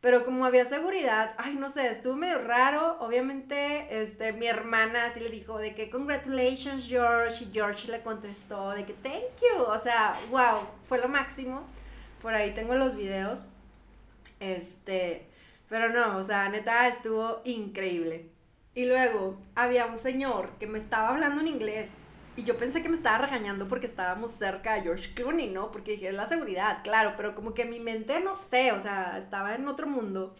Pero 0.00 0.24
como 0.24 0.44
había 0.44 0.66
seguridad, 0.66 1.34
ay, 1.38 1.54
no 1.54 1.70
sé, 1.70 1.88
estuvo 1.88 2.14
medio 2.14 2.42
raro. 2.42 2.98
Obviamente, 3.00 4.02
este, 4.02 4.32
mi 4.32 4.46
hermana 4.46 5.06
así 5.06 5.20
le 5.20 5.30
dijo 5.30 5.58
de 5.58 5.74
que, 5.74 5.88
congratulations, 5.88 6.86
George. 6.86 7.44
Y 7.44 7.50
George 7.52 7.90
le 7.90 8.02
contestó 8.02 8.70
de 8.70 8.84
que, 8.84 8.92
thank 8.92 9.40
you. 9.40 9.62
O 9.62 9.78
sea, 9.78 10.14
wow, 10.30 10.66
fue 10.82 10.98
lo 10.98 11.08
máximo. 11.08 11.62
Por 12.20 12.34
ahí 12.34 12.52
tengo 12.52 12.74
los 12.74 12.96
videos. 12.96 13.46
Este, 14.40 15.26
pero 15.68 15.88
no, 15.88 16.18
o 16.18 16.22
sea, 16.22 16.48
neta, 16.50 16.86
estuvo 16.86 17.40
increíble. 17.44 18.28
Y 18.74 18.86
luego 18.86 19.38
había 19.54 19.86
un 19.86 19.96
señor 19.96 20.50
que 20.58 20.66
me 20.66 20.78
estaba 20.78 21.08
hablando 21.08 21.40
en 21.40 21.48
inglés 21.48 21.98
y 22.36 22.44
yo 22.44 22.56
pensé 22.56 22.82
que 22.82 22.88
me 22.88 22.96
estaba 22.96 23.18
regañando 23.18 23.68
porque 23.68 23.86
estábamos 23.86 24.32
cerca 24.32 24.74
de 24.74 24.82
George 24.82 25.14
Clooney, 25.14 25.50
¿no? 25.50 25.70
Porque 25.70 25.92
dije, 25.92 26.08
es 26.08 26.14
la 26.14 26.26
seguridad, 26.26 26.82
claro, 26.82 27.14
pero 27.16 27.34
como 27.34 27.54
que 27.54 27.64
mi 27.64 27.80
mente, 27.80 28.20
no 28.20 28.34
sé, 28.34 28.72
o 28.72 28.80
sea, 28.80 29.16
estaba 29.18 29.54
en 29.54 29.68
otro 29.68 29.86
mundo. 29.86 30.34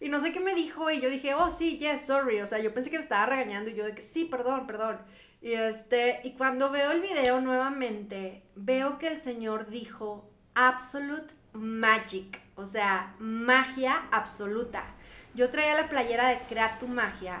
Y 0.00 0.08
no 0.08 0.20
sé 0.20 0.32
qué 0.32 0.40
me 0.40 0.54
dijo 0.54 0.90
y 0.90 1.00
yo 1.00 1.10
dije, 1.10 1.34
oh, 1.34 1.50
sí, 1.50 1.78
yes, 1.78 2.06
sorry. 2.06 2.40
O 2.40 2.46
sea, 2.46 2.58
yo 2.58 2.72
pensé 2.74 2.90
que 2.90 2.96
me 2.96 3.02
estaba 3.02 3.26
regañando 3.26 3.70
y 3.70 3.74
yo 3.74 3.84
de 3.84 4.00
sí, 4.00 4.24
perdón, 4.24 4.66
perdón. 4.66 4.98
Y 5.40 5.52
este, 5.52 6.20
y 6.24 6.32
cuando 6.32 6.70
veo 6.70 6.90
el 6.90 7.00
video 7.00 7.40
nuevamente, 7.40 8.42
veo 8.54 8.98
que 8.98 9.08
el 9.08 9.16
señor 9.16 9.68
dijo 9.68 10.30
absolute 10.54 11.34
magic, 11.52 12.40
o 12.56 12.64
sea, 12.64 13.14
magia 13.18 14.08
absoluta. 14.10 14.84
Yo 15.34 15.50
traía 15.50 15.74
la 15.74 15.88
playera 15.88 16.28
de 16.28 16.40
Crea 16.48 16.78
tu 16.78 16.88
magia 16.88 17.40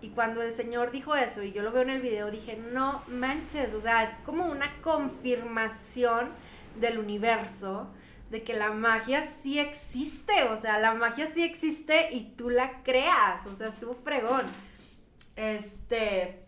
y 0.00 0.10
cuando 0.10 0.42
el 0.42 0.52
Señor 0.52 0.90
dijo 0.90 1.16
eso 1.16 1.42
y 1.42 1.52
yo 1.52 1.62
lo 1.62 1.72
veo 1.72 1.82
en 1.82 1.90
el 1.90 2.02
video, 2.02 2.30
dije, 2.30 2.56
no 2.72 3.02
manches, 3.08 3.72
o 3.74 3.78
sea, 3.78 4.02
es 4.02 4.18
como 4.18 4.46
una 4.46 4.80
confirmación 4.82 6.30
del 6.78 6.98
universo 6.98 7.90
de 8.30 8.42
que 8.42 8.54
la 8.54 8.72
magia 8.72 9.24
sí 9.24 9.58
existe, 9.58 10.44
o 10.44 10.56
sea, 10.56 10.78
la 10.78 10.94
magia 10.94 11.26
sí 11.26 11.42
existe 11.42 12.08
y 12.12 12.34
tú 12.36 12.50
la 12.50 12.82
creas, 12.82 13.46
o 13.46 13.54
sea, 13.54 13.68
estuvo 13.68 13.94
fregón. 13.94 14.46
Este, 15.36 16.44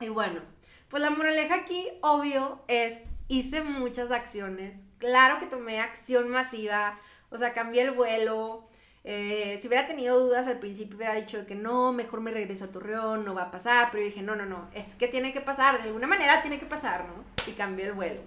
y 0.00 0.08
bueno, 0.08 0.40
pues 0.88 1.02
la 1.02 1.10
moraleja 1.10 1.56
aquí, 1.56 1.88
obvio, 2.02 2.62
es, 2.68 3.02
hice 3.28 3.62
muchas 3.62 4.10
acciones, 4.10 4.84
claro 4.98 5.40
que 5.40 5.46
tomé 5.46 5.80
acción 5.80 6.28
masiva, 6.28 7.00
o 7.30 7.38
sea, 7.38 7.52
cambié 7.52 7.82
el 7.82 7.92
vuelo, 7.92 8.68
eh, 9.02 9.58
si 9.60 9.68
hubiera 9.68 9.86
tenido 9.86 10.18
dudas 10.20 10.46
al 10.46 10.58
principio, 10.58 10.96
hubiera 10.96 11.14
dicho 11.14 11.46
que 11.46 11.54
no, 11.54 11.92
mejor 11.92 12.20
me 12.20 12.30
regreso 12.30 12.64
a 12.64 12.68
Torreón, 12.68 13.24
no 13.24 13.34
va 13.34 13.44
a 13.44 13.50
pasar, 13.50 13.88
pero 13.90 14.02
yo 14.02 14.10
dije, 14.10 14.22
no, 14.22 14.36
no, 14.36 14.44
no, 14.44 14.68
es 14.74 14.94
que 14.94 15.08
tiene 15.08 15.32
que 15.32 15.40
pasar, 15.40 15.78
de 15.78 15.88
alguna 15.88 16.06
manera 16.06 16.42
tiene 16.42 16.58
que 16.58 16.66
pasar, 16.66 17.06
¿no? 17.06 17.24
Y 17.50 17.52
cambié 17.52 17.86
el 17.86 17.94
vuelo. 17.94 18.20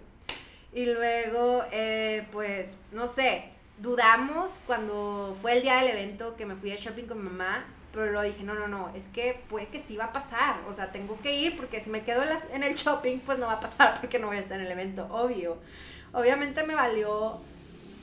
Y 0.73 0.88
luego, 0.88 1.63
eh, 1.71 2.27
pues, 2.31 2.81
no 2.91 3.07
sé, 3.07 3.51
dudamos 3.77 4.62
cuando 4.65 5.38
fue 5.39 5.53
el 5.53 5.62
día 5.62 5.75
del 5.77 5.89
evento 5.89 6.36
que 6.36 6.47
me 6.47 6.55
fui 6.55 6.71
a 6.71 6.75
shopping 6.75 7.05
con 7.05 7.23
mi 7.23 7.29
mamá, 7.29 7.65
pero 7.91 8.12
lo 8.12 8.23
dije, 8.23 8.43
no, 8.43 8.55
no, 8.55 8.67
no, 8.67 8.91
es 8.95 9.07
que 9.07 9.39
puede 9.49 9.67
que 9.67 9.79
sí 9.79 9.95
va 9.97 10.05
a 10.05 10.13
pasar, 10.13 10.62
o 10.67 10.73
sea, 10.73 10.91
tengo 10.91 11.19
que 11.21 11.36
ir 11.36 11.55
porque 11.55 11.79
si 11.79 11.91
me 11.91 12.01
quedo 12.03 12.23
en 12.51 12.63
el 12.63 12.73
shopping, 12.73 13.19
pues 13.19 13.38
no 13.38 13.45
va 13.45 13.53
a 13.53 13.59
pasar 13.59 13.93
porque 14.01 14.17
no 14.17 14.27
voy 14.27 14.38
a 14.38 14.39
estar 14.39 14.59
en 14.59 14.65
el 14.65 14.71
evento, 14.71 15.07
obvio. 15.12 15.59
Obviamente 16.12 16.63
me 16.63 16.73
valió 16.73 17.41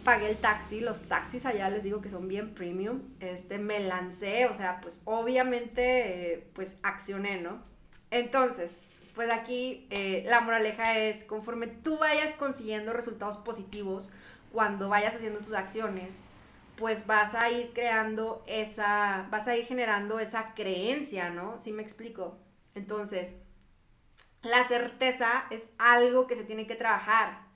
pagué 0.05 0.29
el 0.31 0.37
taxi, 0.37 0.81
los 0.81 1.03
taxis 1.03 1.47
allá 1.47 1.71
les 1.71 1.85
digo 1.85 2.01
que 2.01 2.09
son 2.09 2.29
bien 2.29 2.55
premium, 2.55 3.03
este, 3.21 3.59
me 3.59 3.81
lancé, 3.81 4.47
o 4.47 4.55
sea, 4.55 4.81
pues 4.81 5.03
obviamente, 5.05 6.35
eh, 6.35 6.51
pues 6.55 6.79
accioné, 6.83 7.41
¿no? 7.41 7.63
Entonces, 8.11 8.81
pues 9.15 9.31
aquí 9.31 9.87
eh, 9.91 10.25
la 10.27 10.41
moraleja 10.41 10.99
es, 10.99 11.25
conforme 11.25 11.67
tú 11.67 11.99
vayas 11.99 12.35
consiguiendo 12.35 12.93
resultados 12.93 13.37
positivos, 13.37 14.13
cuando 14.53 14.89
vayas 14.89 15.15
haciendo 15.15 15.41
tus 15.41 15.53
acciones, 15.53 16.25
pues 16.77 17.07
vas 17.07 17.35
a 17.35 17.51
ir 17.51 17.73
creando 17.75 18.43
esa, 18.47 19.29
vas 19.31 19.49
a 19.49 19.57
ir 19.57 19.67
generando 19.67 20.19
esa 20.19 20.55
creencia, 20.55 21.31
¿no? 21.31 21.59
¿Sí 21.59 21.73
me 21.73 21.83
explico? 21.83 22.39
Entonces, 22.75 23.37
la 24.43 24.65
certeza 24.65 25.45
es 25.51 25.69
algo 25.79 26.27
que 26.27 26.37
se 26.37 26.45
tiene 26.45 26.67
que 26.67 26.77
trabajar 26.77 27.50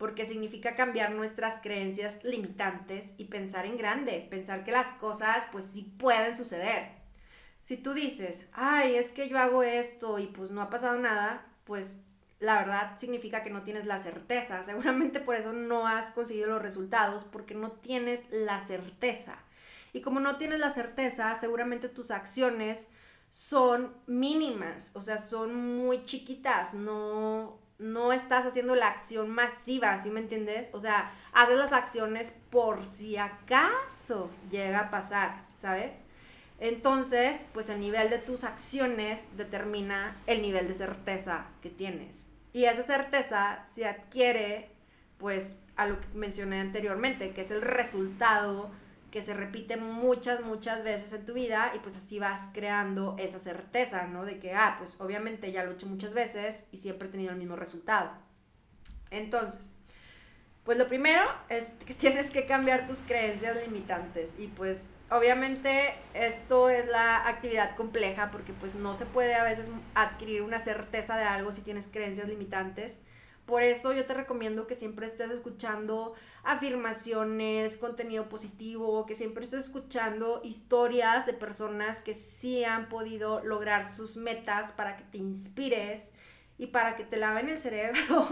porque 0.00 0.24
significa 0.24 0.76
cambiar 0.76 1.10
nuestras 1.12 1.58
creencias 1.58 2.24
limitantes 2.24 3.12
y 3.18 3.26
pensar 3.26 3.66
en 3.66 3.76
grande, 3.76 4.26
pensar 4.30 4.64
que 4.64 4.72
las 4.72 4.94
cosas 4.94 5.44
pues 5.52 5.66
sí 5.66 5.94
pueden 5.98 6.34
suceder. 6.34 6.88
Si 7.60 7.76
tú 7.76 7.92
dices, 7.92 8.48
ay, 8.54 8.94
es 8.94 9.10
que 9.10 9.28
yo 9.28 9.38
hago 9.38 9.62
esto 9.62 10.18
y 10.18 10.26
pues 10.26 10.52
no 10.52 10.62
ha 10.62 10.70
pasado 10.70 10.96
nada, 10.96 11.46
pues 11.64 12.02
la 12.38 12.60
verdad 12.60 12.96
significa 12.96 13.42
que 13.42 13.50
no 13.50 13.62
tienes 13.62 13.84
la 13.84 13.98
certeza. 13.98 14.62
Seguramente 14.62 15.20
por 15.20 15.34
eso 15.34 15.52
no 15.52 15.86
has 15.86 16.12
conseguido 16.12 16.48
los 16.48 16.62
resultados, 16.62 17.24
porque 17.24 17.54
no 17.54 17.72
tienes 17.72 18.24
la 18.30 18.58
certeza. 18.58 19.36
Y 19.92 20.00
como 20.00 20.18
no 20.18 20.38
tienes 20.38 20.60
la 20.60 20.70
certeza, 20.70 21.34
seguramente 21.34 21.90
tus 21.90 22.10
acciones 22.10 22.88
son 23.28 23.94
mínimas, 24.06 24.92
o 24.94 25.02
sea, 25.02 25.18
son 25.18 25.54
muy 25.54 26.06
chiquitas, 26.06 26.72
no, 26.72 27.59
no 27.80 28.12
estás 28.12 28.44
haciendo 28.44 28.76
la 28.76 28.88
acción 28.88 29.30
masiva, 29.30 29.96
¿sí 29.98 30.10
me 30.10 30.20
entiendes? 30.20 30.70
O 30.74 30.80
sea, 30.80 31.12
haces 31.32 31.56
las 31.56 31.72
acciones 31.72 32.30
por 32.50 32.84
si 32.84 33.16
acaso 33.16 34.30
llega 34.50 34.80
a 34.80 34.90
pasar, 34.90 35.46
¿sabes? 35.54 36.04
Entonces, 36.58 37.46
pues 37.54 37.70
el 37.70 37.80
nivel 37.80 38.10
de 38.10 38.18
tus 38.18 38.44
acciones 38.44 39.28
determina 39.36 40.20
el 40.26 40.42
nivel 40.42 40.68
de 40.68 40.74
certeza 40.74 41.46
que 41.62 41.70
tienes. 41.70 42.28
Y 42.52 42.64
esa 42.64 42.82
certeza 42.82 43.64
se 43.64 43.86
adquiere, 43.86 44.70
pues, 45.16 45.62
a 45.76 45.86
lo 45.86 45.98
que 45.98 46.08
mencioné 46.14 46.60
anteriormente, 46.60 47.30
que 47.32 47.40
es 47.40 47.50
el 47.50 47.62
resultado 47.62 48.70
que 49.10 49.22
se 49.22 49.34
repite 49.34 49.76
muchas, 49.76 50.40
muchas 50.40 50.82
veces 50.82 51.12
en 51.12 51.26
tu 51.26 51.34
vida 51.34 51.72
y 51.74 51.80
pues 51.80 51.96
así 51.96 52.18
vas 52.18 52.50
creando 52.52 53.16
esa 53.18 53.38
certeza, 53.38 54.06
¿no? 54.06 54.24
De 54.24 54.38
que, 54.38 54.54
ah, 54.54 54.76
pues 54.78 55.00
obviamente 55.00 55.50
ya 55.52 55.64
lo 55.64 55.72
he 55.72 55.74
hecho 55.74 55.86
muchas 55.86 56.14
veces 56.14 56.68
y 56.70 56.76
siempre 56.76 57.08
he 57.08 57.10
tenido 57.10 57.32
el 57.32 57.38
mismo 57.38 57.56
resultado. 57.56 58.12
Entonces, 59.10 59.74
pues 60.64 60.78
lo 60.78 60.86
primero 60.86 61.22
es 61.48 61.72
que 61.84 61.94
tienes 61.96 62.30
que 62.30 62.46
cambiar 62.46 62.86
tus 62.86 63.02
creencias 63.02 63.56
limitantes 63.56 64.38
y 64.38 64.46
pues 64.46 64.90
obviamente 65.10 65.94
esto 66.14 66.70
es 66.70 66.86
la 66.86 67.26
actividad 67.28 67.74
compleja 67.76 68.30
porque 68.30 68.52
pues 68.52 68.74
no 68.74 68.94
se 68.94 69.06
puede 69.06 69.34
a 69.34 69.44
veces 69.44 69.70
adquirir 69.94 70.42
una 70.42 70.58
certeza 70.58 71.16
de 71.16 71.24
algo 71.24 71.50
si 71.50 71.62
tienes 71.62 71.88
creencias 71.88 72.28
limitantes 72.28 73.00
por 73.46 73.62
eso 73.62 73.92
yo 73.92 74.06
te 74.06 74.14
recomiendo 74.14 74.66
que 74.66 74.74
siempre 74.74 75.06
estés 75.06 75.30
escuchando 75.30 76.14
afirmaciones, 76.44 77.76
contenido 77.76 78.28
positivo, 78.28 79.06
que 79.06 79.14
siempre 79.14 79.44
estés 79.44 79.64
escuchando 79.64 80.40
historias 80.44 81.26
de 81.26 81.32
personas 81.32 81.98
que 81.98 82.14
sí 82.14 82.64
han 82.64 82.88
podido 82.88 83.42
lograr 83.44 83.86
sus 83.86 84.16
metas 84.16 84.72
para 84.72 84.96
que 84.96 85.04
te 85.04 85.18
inspires 85.18 86.12
y 86.58 86.66
para 86.66 86.94
que 86.94 87.04
te 87.04 87.16
laven 87.16 87.48
el 87.48 87.58
cerebro 87.58 88.26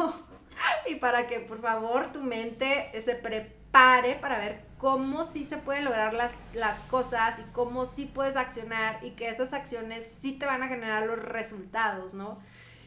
y 0.88 0.97
para 0.97 1.27
que 1.27 1.40
por 1.40 1.61
favor 1.61 2.12
tu 2.12 2.23
mente 2.23 2.90
se 3.01 3.14
prepare 3.14 4.16
para 4.21 4.38
ver 4.38 4.68
cómo 4.79 5.25
sí 5.25 5.44
se 5.44 5.59
pueden 5.59 5.85
lograr 5.85 6.14
las, 6.14 6.40
las 6.55 6.83
cosas 6.83 7.38
y 7.38 7.42
cómo 7.53 7.85
sí 7.85 8.07
puedes 8.07 8.37
accionar 8.37 9.03
y 9.05 9.11
que 9.11 9.29
esas 9.29 9.53
acciones 9.53 10.18
sí 10.21 10.33
te 10.33 10.47
van 10.47 10.62
a 10.62 10.68
generar 10.68 11.07
los 11.07 11.18
resultados, 11.18 12.14
¿no? 12.14 12.38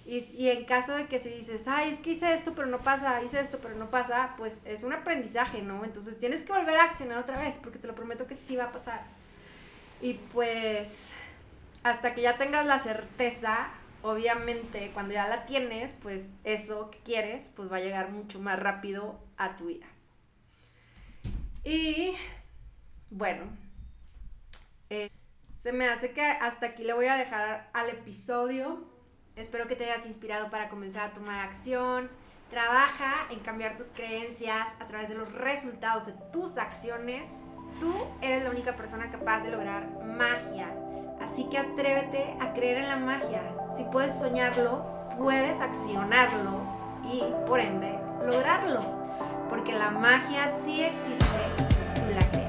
Y, 0.05 0.49
en 0.49 0.65
caso 0.65 0.95
de 0.95 1.05
que 1.05 1.19
si 1.19 1.29
dices, 1.29 1.67
ay, 1.67 1.89
es 1.89 1.99
que 1.99 2.11
hice 2.11 2.33
esto 2.33 2.53
pero 2.55 2.67
no 2.67 2.79
pasa, 2.79 3.21
hice 3.21 3.39
esto 3.39 3.59
pero 3.61 3.75
no 3.75 3.91
pasa, 3.91 4.33
pues 4.35 4.61
es 4.65 4.83
un 4.83 4.93
aprendizaje, 4.93 5.61
¿no? 5.61 5.85
Entonces 5.85 6.19
tienes 6.19 6.41
que 6.41 6.51
volver 6.51 6.75
a 6.77 6.85
accionar 6.85 7.19
otra 7.19 7.37
vez, 7.37 7.59
porque 7.59 7.77
te 7.77 7.87
lo 7.87 7.93
prometo 7.93 8.25
que 8.25 8.35
sí 8.35 8.55
va 8.55 8.65
a 8.65 8.71
pasar. 8.71 9.03
Y 10.01 10.13
pues 10.13 11.11
hasta 11.83 12.15
que 12.15 12.21
ya 12.21 12.37
tengas 12.37 12.65
la 12.65 12.79
certeza, 12.79 13.69
obviamente 14.01 14.91
cuando 14.93 15.13
ya 15.13 15.27
la 15.27 15.45
tienes, 15.45 15.93
pues 15.93 16.33
eso 16.43 16.89
que 16.89 16.99
quieres, 16.99 17.49
pues 17.49 17.71
va 17.71 17.77
a 17.77 17.81
llegar 17.81 18.11
mucho 18.11 18.39
más 18.39 18.59
rápido 18.59 19.19
a 19.37 19.55
tu 19.55 19.67
vida. 19.67 19.85
Y 21.63 22.15
bueno, 23.11 23.45
eh, 24.89 25.11
se 25.51 25.71
me 25.73 25.87
hace 25.87 26.11
que 26.11 26.23
hasta 26.23 26.67
aquí 26.67 26.83
le 26.83 26.93
voy 26.93 27.05
a 27.05 27.17
dejar 27.17 27.69
al 27.73 27.89
episodio 27.89 28.90
Espero 29.35 29.67
que 29.67 29.75
te 29.75 29.85
hayas 29.85 30.05
inspirado 30.05 30.49
para 30.49 30.69
comenzar 30.69 31.09
a 31.09 31.13
tomar 31.13 31.39
acción, 31.39 32.09
Trabaja 32.51 33.27
en 33.29 33.39
cambiar 33.39 33.77
tus 33.77 33.91
creencias 33.91 34.75
a 34.81 34.85
través 34.85 35.07
de 35.07 35.15
los 35.15 35.33
resultados 35.33 36.05
de 36.07 36.11
tus 36.33 36.57
acciones. 36.57 37.43
Tú 37.79 37.93
eres 38.21 38.43
la 38.43 38.49
única 38.49 38.75
persona 38.75 39.09
capaz 39.09 39.43
de 39.43 39.51
lograr 39.51 39.87
magia. 40.03 40.67
Así 41.21 41.47
que 41.49 41.57
atrévete 41.57 42.35
a 42.41 42.51
creer 42.51 42.79
en 42.79 42.89
la 42.89 42.97
magia. 42.97 43.41
Si 43.71 43.85
puedes 43.85 44.19
soñarlo, 44.19 44.83
puedes 45.17 45.61
accionarlo 45.61 46.59
y 47.05 47.23
por 47.47 47.61
ende 47.61 47.97
lograrlo. 48.25 48.81
Porque 49.47 49.71
la 49.71 49.89
magia 49.89 50.49
sí 50.49 50.83
existe, 50.83 51.25
tú 51.95 52.01
la 52.13 52.29
creas. 52.31 52.40